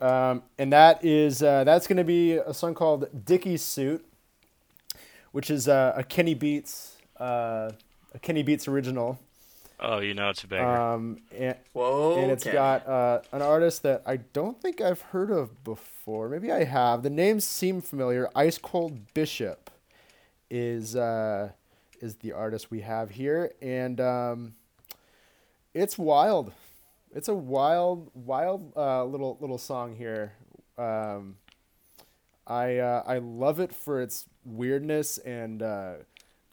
I 0.00 0.04
do. 0.04 0.04
Um, 0.04 0.42
and 0.58 0.72
that 0.72 1.04
is 1.04 1.44
uh, 1.44 1.62
that's 1.62 1.86
going 1.86 1.98
to 1.98 2.02
be 2.04 2.32
a 2.32 2.52
song 2.52 2.74
called 2.74 3.06
"Dickie's 3.24 3.62
Suit," 3.62 4.04
which 5.30 5.48
is 5.48 5.68
uh, 5.68 5.92
a 5.94 6.02
Kenny 6.02 6.34
Beats 6.34 6.96
uh, 7.20 7.70
a 8.12 8.18
Kenny 8.20 8.42
Beats 8.42 8.66
original. 8.66 9.20
Oh, 9.78 10.00
you 10.00 10.12
know 10.12 10.30
it's 10.30 10.42
a 10.42 10.48
banger. 10.48 10.76
Um, 10.76 11.18
and, 11.38 11.54
Whoa, 11.72 12.18
and 12.18 12.32
it's 12.32 12.42
Kenny. 12.42 12.54
got 12.54 12.84
uh, 12.88 13.20
an 13.30 13.42
artist 13.42 13.84
that 13.84 14.02
I 14.06 14.16
don't 14.16 14.60
think 14.60 14.80
I've 14.80 15.02
heard 15.02 15.30
of 15.30 15.62
before. 15.62 16.28
Maybe 16.28 16.50
I 16.50 16.64
have. 16.64 17.04
The 17.04 17.10
names 17.10 17.44
seem 17.44 17.80
familiar. 17.80 18.28
Ice 18.34 18.58
Cold 18.58 19.14
Bishop 19.14 19.70
is 20.50 20.96
uh, 20.96 21.50
is 22.02 22.16
the 22.16 22.32
artist 22.32 22.70
we 22.70 22.80
have 22.80 23.10
here, 23.10 23.52
and 23.62 24.00
um, 24.00 24.54
it's 25.72 25.96
wild. 25.96 26.52
It's 27.14 27.28
a 27.28 27.34
wild, 27.34 28.10
wild 28.14 28.72
uh, 28.76 29.04
little 29.04 29.38
little 29.40 29.58
song 29.58 29.94
here. 29.94 30.32
Um, 30.76 31.36
I 32.46 32.78
uh, 32.78 33.02
I 33.06 33.18
love 33.18 33.60
it 33.60 33.72
for 33.72 34.02
its 34.02 34.26
weirdness 34.44 35.18
and 35.18 35.62
uh, 35.62 35.92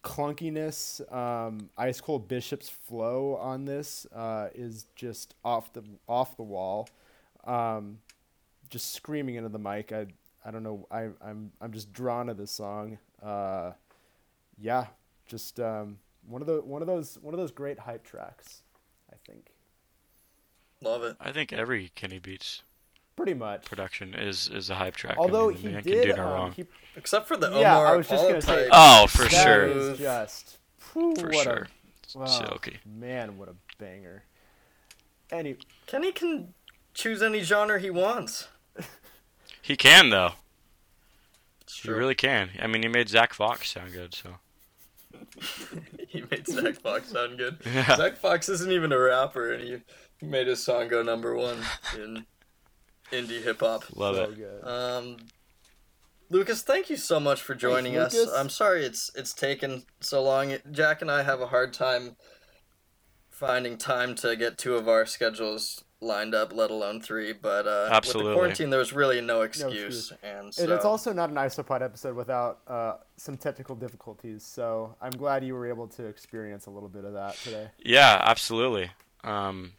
clunkiness. 0.04 1.02
Um, 1.14 1.70
Ice 1.78 2.00
Cold 2.00 2.28
Bishop's 2.28 2.70
flow 2.70 3.36
on 3.36 3.66
this 3.66 4.06
uh, 4.16 4.50
is 4.54 4.86
just 4.96 5.34
off 5.44 5.74
the 5.74 5.84
off 6.08 6.38
the 6.38 6.44
wall. 6.44 6.88
Um, 7.46 8.00
just 8.70 8.94
screaming 8.94 9.36
into 9.36 9.50
the 9.50 9.60
mic. 9.60 9.92
I 9.92 10.06
I 10.46 10.52
don't 10.52 10.64
know. 10.64 10.88
I 10.92 11.10
I'm 11.22 11.52
I'm 11.60 11.72
just 11.72 11.92
drawn 11.92 12.28
to 12.28 12.34
this 12.34 12.52
song. 12.52 13.00
Uh, 13.22 13.72
yeah, 14.58 14.88
just 15.30 15.60
um, 15.62 16.00
one 16.28 16.42
of 16.42 16.48
the 16.48 16.60
one 16.62 16.82
of 16.82 16.88
those 16.88 17.18
one 17.22 17.34
of 17.34 17.40
those 17.40 17.52
great 17.52 17.80
hype 17.80 18.04
tracks. 18.04 18.64
I 19.12 19.16
think 19.26 19.52
Love 20.82 21.04
it. 21.04 21.16
I 21.20 21.32
think 21.32 21.52
every 21.54 21.92
Kenny 21.96 22.20
Beats 22.20 22.64
pretty 23.16 23.34
much. 23.34 23.66
production 23.66 24.14
is 24.14 24.48
is 24.50 24.70
a 24.70 24.76
hype 24.76 24.96
track. 24.96 25.16
I 25.18 25.22
Although 25.22 25.50
mean, 25.50 25.58
he 25.58 25.68
man 25.70 25.84
did, 25.84 26.04
can 26.08 26.16
do 26.16 26.22
no 26.22 26.28
um, 26.28 26.34
wrong. 26.34 26.52
he 26.54 26.66
Except 26.96 27.28
for 27.28 27.38
the 27.38 27.50
Yeah, 27.52 27.78
I 27.80 27.96
was 27.96 28.08
just 28.08 28.24
Apollo 28.24 28.30
gonna 28.42 28.42
say- 28.42 28.70
Oh, 28.72 29.08
for 29.08 29.24
that 29.24 29.32
sure. 29.32 29.66
is 29.68 29.98
just 30.00 30.58
whew, 30.94 31.16
For 31.18 31.28
what 31.30 31.44
sure. 31.44 31.68
A, 32.16 32.18
wow, 32.20 32.26
Silky. 32.26 32.78
Man, 32.86 33.38
what 33.38 33.48
a 33.50 33.56
banger. 33.78 34.24
Any 35.32 35.58
Kenny 35.86 36.12
can 36.12 36.54
choose 36.94 37.22
any 37.22 37.42
genre 37.42 37.80
he 37.80 37.90
wants. 37.92 38.48
He 39.62 39.76
can 39.76 40.10
though. 40.10 40.32
It's 41.62 41.82
He 41.82 41.92
really 41.92 42.16
can. 42.16 42.50
I 42.60 42.66
mean, 42.68 42.82
he 42.82 42.88
made 42.88 43.10
Zach 43.10 43.34
Fox 43.34 43.70
sound 43.72 43.92
good. 43.94 44.14
So 44.16 44.38
he 46.08 46.24
made 46.30 46.48
Zach 46.48 46.76
Fox 46.76 47.10
sound 47.10 47.38
good. 47.38 47.58
Yeah. 47.66 47.96
Zach 47.96 48.18
Fox 48.18 48.50
isn't 48.50 48.72
even 48.72 48.92
a 48.92 49.00
rapper, 49.00 49.54
and 49.54 49.64
he 49.64 49.78
he 50.20 50.26
made 50.26 50.48
his 50.48 50.64
song 50.64 50.88
go 50.88 51.02
number 51.02 51.36
one 51.36 51.60
in 51.96 52.26
indie 53.12 53.42
hip 53.44 53.62
hop. 53.62 53.86
love 53.96 54.16
so 54.16 54.24
it. 54.24 54.36
good. 54.36 54.68
Um, 54.68 55.18
Lucas, 56.30 56.62
thank 56.62 56.90
you 56.90 56.98
so 56.98 57.20
much 57.20 57.42
for 57.42 57.56
joining 57.56 57.98
us. 57.98 58.14
Lucas. 58.14 58.34
I'm 58.34 58.50
sorry 58.50 58.86
it's 58.86 59.12
it's 59.16 59.34
taken 59.34 59.84
so 60.00 60.22
long. 60.22 60.56
Jack 60.72 61.02
and 61.02 61.10
I 61.10 61.24
have 61.24 61.42
a 61.42 61.48
hard 61.48 61.74
time 61.74 62.16
finding 63.30 63.78
time 63.78 64.16
to 64.16 64.36
get 64.36 64.58
two 64.58 64.76
of 64.76 64.88
our 64.88 65.06
schedules 65.06 65.84
lined 66.02 66.34
up, 66.34 66.54
let 66.54 66.72
alone 66.72 67.02
three. 67.02 67.34
But 67.34 67.68
uh, 67.68 67.90
with 67.94 68.14
the 68.14 68.34
quarantine, 68.34 68.70
there 68.70 68.80
was 68.80 68.94
really 68.94 69.22
no 69.22 69.42
excuse, 69.42 70.12
excuse. 70.12 70.14
and 70.24 70.54
so 70.54 70.64
And 70.64 70.72
it's 70.72 70.86
also 70.86 71.14
not 71.14 71.30
an 71.30 71.36
isopod 71.36 71.82
episode 71.82 72.16
without 72.16 72.60
uh, 72.68 72.94
some 73.18 73.38
technical 73.38 73.76
difficulties. 73.76 74.44
So 74.44 74.96
I'm 75.02 75.12
glad 75.12 75.44
you 75.44 75.54
were 75.54 75.68
able 75.68 75.88
to 75.90 76.06
experience 76.06 76.66
a 76.66 76.70
little 76.72 76.90
bit 76.90 77.06
of 77.06 77.14
that 77.14 77.36
today. 77.38 77.70
Yeah, 77.80 78.22
absolutely. 78.24 78.92
Um, 79.24 79.74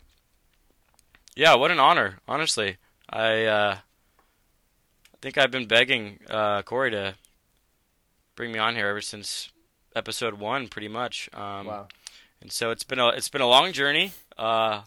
yeah, 1.36 1.54
what 1.54 1.70
an 1.70 1.78
honor, 1.78 2.18
honestly. 2.28 2.76
I 3.08 3.44
uh, 3.44 3.76
I 3.78 5.16
think 5.20 5.38
I've 5.38 5.50
been 5.50 5.66
begging 5.66 6.20
uh, 6.28 6.62
Correy 6.62 6.90
to 6.92 7.14
bring 8.36 8.52
me 8.52 8.58
on 8.58 8.74
here 8.74 8.88
ever 8.88 9.00
since 9.00 9.50
episode 9.94 10.34
one, 10.34 10.68
pretty 10.68 10.88
much. 10.88 11.28
Um, 11.32 11.66
wow. 11.66 11.88
And 12.40 12.50
so 12.50 12.70
it's 12.70 12.84
been 12.84 12.98
a 12.98 13.08
it's 13.08 13.28
been 13.28 13.40
a 13.40 13.46
long 13.46 13.72
journey, 13.72 14.12
uh, 14.38 14.82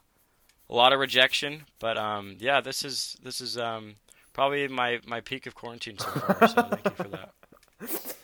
a 0.73 0.75
lot 0.75 0.91
of 0.91 0.99
rejection, 0.99 1.63
but 1.79 1.97
um, 1.97 2.35
yeah, 2.39 2.59
this 2.59 2.83
is 2.83 3.15
this 3.23 3.39
is 3.39 3.57
um, 3.57 3.95
probably 4.33 4.67
my, 4.67 4.99
my 5.05 5.21
peak 5.21 5.45
of 5.45 5.53
quarantine 5.53 5.99
so 5.99 6.09
far. 6.09 6.47
So 6.47 6.61
thank 6.63 6.85
you 6.85 6.91
for 6.91 7.07
that. 7.09 7.33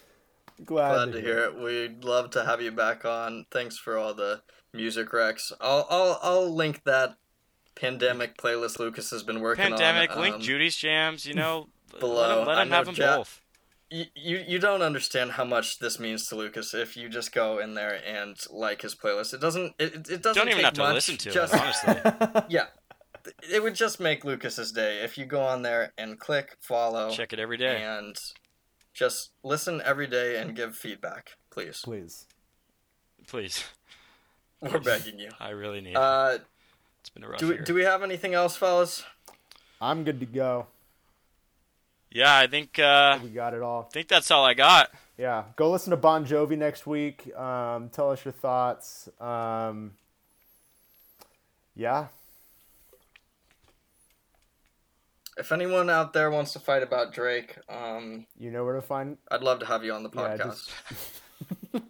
Glad, 0.65 0.93
glad 0.93 1.11
to 1.13 1.21
hear 1.21 1.45
it. 1.45 1.57
We'd 1.57 2.03
love 2.03 2.31
to 2.31 2.43
have 2.43 2.61
you 2.61 2.69
back 2.69 3.05
on. 3.05 3.45
Thanks 3.49 3.77
for 3.77 3.97
all 3.97 4.13
the 4.13 4.41
music 4.73 5.09
recs. 5.11 5.53
I'll 5.61 5.87
I'll 5.89 6.19
I'll 6.21 6.53
link 6.53 6.83
that 6.83 7.15
pandemic 7.75 8.35
playlist 8.35 8.77
Lucas 8.77 9.09
has 9.11 9.23
been 9.23 9.39
working 9.39 9.63
on. 9.63 9.71
Pandemic, 9.71 10.11
on. 10.11 10.21
link 10.21 10.35
um, 10.35 10.41
Judy's 10.41 10.75
jams, 10.75 11.25
you 11.25 11.33
know. 11.33 11.69
below. 12.01 12.27
Let 12.27 12.37
him, 12.39 12.47
let 12.47 12.61
him 12.63 12.69
have 12.71 12.85
them 12.87 12.95
Ja- 12.95 13.17
both. 13.17 13.41
You, 13.91 14.05
you 14.15 14.37
you 14.47 14.59
don't 14.59 14.81
understand 14.81 15.31
how 15.31 15.43
much 15.45 15.79
this 15.79 15.99
means 15.99 16.27
to 16.27 16.35
Lucas 16.35 16.73
if 16.73 16.95
you 16.95 17.09
just 17.09 17.31
go 17.33 17.59
in 17.59 17.73
there 17.73 17.99
and 18.05 18.37
like 18.51 18.81
his 18.81 18.95
playlist. 18.95 19.33
It 19.33 19.41
doesn't 19.41 19.73
it, 19.79 19.95
it- 19.95 20.09
it 20.09 20.23
doesn't 20.23 20.35
Don't 20.35 20.47
even 20.49 20.57
take 20.57 20.65
have 20.65 20.73
to 20.75 20.81
much, 20.81 20.93
listen 20.95 21.17
to 21.17 21.31
just, 21.31 21.53
it, 21.53 21.59
honestly. 21.61 22.41
Yeah. 22.49 22.65
It 23.51 23.61
would 23.61 23.75
just 23.75 23.99
make 23.99 24.23
Lucas's 24.23 24.71
day 24.71 25.03
if 25.03 25.17
you 25.17 25.25
go 25.25 25.41
on 25.41 25.61
there 25.61 25.91
and 25.97 26.17
click 26.19 26.57
follow 26.61 27.09
Check 27.11 27.33
it 27.33 27.39
every 27.39 27.57
day. 27.57 27.83
and 27.83 28.15
just 28.93 29.31
listen 29.43 29.81
every 29.85 30.07
day 30.07 30.37
and 30.41 30.55
give 30.55 30.75
feedback, 30.75 31.31
please. 31.51 31.81
Please. 31.83 32.25
Please. 33.27 33.65
We're 34.61 34.79
begging 34.79 35.19
you. 35.19 35.29
I 35.39 35.49
really 35.49 35.81
need 35.81 35.91
it. 35.91 35.95
Uh, 35.97 36.37
It's 37.01 37.09
been 37.09 37.23
a 37.23 37.29
rough 37.29 37.39
do 37.39 37.47
we, 37.49 37.53
year. 37.55 37.63
do 37.63 37.73
we 37.73 37.83
have 37.83 38.03
anything 38.03 38.33
else, 38.33 38.55
fellas? 38.57 39.03
I'm 39.81 40.03
good 40.03 40.19
to 40.21 40.25
go. 40.25 40.67
Yeah, 42.11 42.35
I 42.37 42.47
think 42.47 42.79
uh, 42.79 43.19
We 43.23 43.29
got 43.29 43.53
it 43.53 43.61
all. 43.61 43.85
I 43.89 43.93
think 43.93 44.07
that's 44.07 44.31
all 44.31 44.43
I 44.43 44.53
got. 44.55 44.89
Yeah, 45.17 45.43
go 45.55 45.69
listen 45.69 45.91
to 45.91 45.97
Bon 45.97 46.25
Jovi 46.25 46.57
next 46.57 46.87
week. 46.87 47.35
Um, 47.37 47.89
tell 47.89 48.09
us 48.11 48.23
your 48.25 48.31
thoughts. 48.31 49.09
Um, 49.19 49.91
yeah, 51.75 52.07
If 55.37 55.53
anyone 55.53 55.89
out 55.89 56.11
there 56.11 56.29
wants 56.29 56.51
to 56.53 56.59
fight 56.59 56.83
about 56.83 57.13
Drake, 57.13 57.55
um, 57.69 58.25
you 58.37 58.51
know 58.51 58.65
where 58.65 58.75
to 58.75 58.81
find. 58.81 59.17
I'd 59.31 59.41
love 59.41 59.59
to 59.59 59.65
have 59.65 59.85
you 59.85 59.93
on 59.93 60.03
the 60.03 60.09
Yeah, 60.13 60.35
podcast. 60.37 60.45
just- 60.45 60.71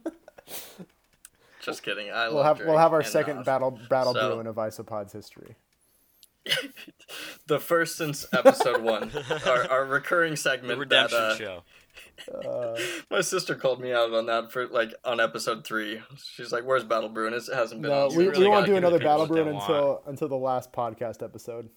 just... 1.63 1.81
kidding. 1.83 2.11
I 2.11 2.27
We'll 2.27 2.35
love 2.37 2.45
have 2.45 2.57
Drake 2.57 2.69
we'll 2.69 2.77
have 2.77 2.93
our 2.93 3.01
second 3.03 3.39
uh, 3.39 3.43
battle 3.43 3.79
battle 3.89 4.13
so- 4.13 4.29
brewing 4.33 4.45
of 4.47 4.57
Isopod's 4.59 5.13
history. 5.13 5.55
The 7.47 7.59
first 7.59 7.95
since 7.97 8.25
episode 8.33 8.81
one, 8.81 9.11
our, 9.45 9.69
our 9.71 9.85
recurring 9.85 10.31
The 10.31 10.37
segment. 10.37 10.79
redemption 10.79 11.17
that, 11.19 11.31
uh, 11.31 11.35
show. 11.35 11.63
Uh, 12.47 12.77
My 13.09 13.21
sister 13.21 13.55
called 13.55 13.79
me 13.81 13.93
out 13.93 14.13
on 14.13 14.25
that 14.27 14.51
for 14.51 14.67
like 14.67 14.93
on 15.05 15.19
episode 15.19 15.65
three. 15.65 16.01
She's 16.35 16.51
like, 16.51 16.63
"Where's 16.65 16.83
Battle 16.83 17.09
Brew?" 17.09 17.27
And 17.27 17.35
it 17.35 17.43
hasn't 17.53 17.81
been. 17.81 17.91
no, 17.91 18.07
we, 18.07 18.09
since. 18.09 18.17
we 18.17 18.27
really 18.27 18.47
won't 18.47 18.61
gotta 18.63 18.71
do 18.73 18.77
another 18.77 18.99
battle 18.99 19.19
what 19.21 19.29
they 19.29 19.41
brewing 19.41 19.55
want. 19.57 19.69
until 19.69 20.01
until 20.05 20.27
the 20.27 20.35
last 20.37 20.71
podcast 20.73 21.23
episode. 21.23 21.69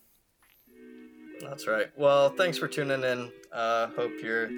That's 1.40 1.66
right. 1.66 1.86
Well, 1.96 2.30
thanks 2.30 2.58
for 2.58 2.68
tuning 2.68 3.02
in. 3.04 3.30
Uh, 3.52 3.88
hope 3.96 4.12
you're 4.22 4.50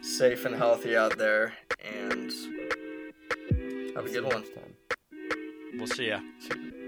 safe 0.00 0.44
and 0.44 0.54
healthy 0.54 0.96
out 0.96 1.16
there, 1.18 1.54
and 1.84 2.32
have 3.96 4.06
a 4.06 4.10
good 4.10 4.24
you 4.24 4.24
one. 4.24 4.44
We'll 5.74 5.86
see 5.88 6.08
ya. 6.08 6.20
See 6.40 6.54
you. 6.58 6.85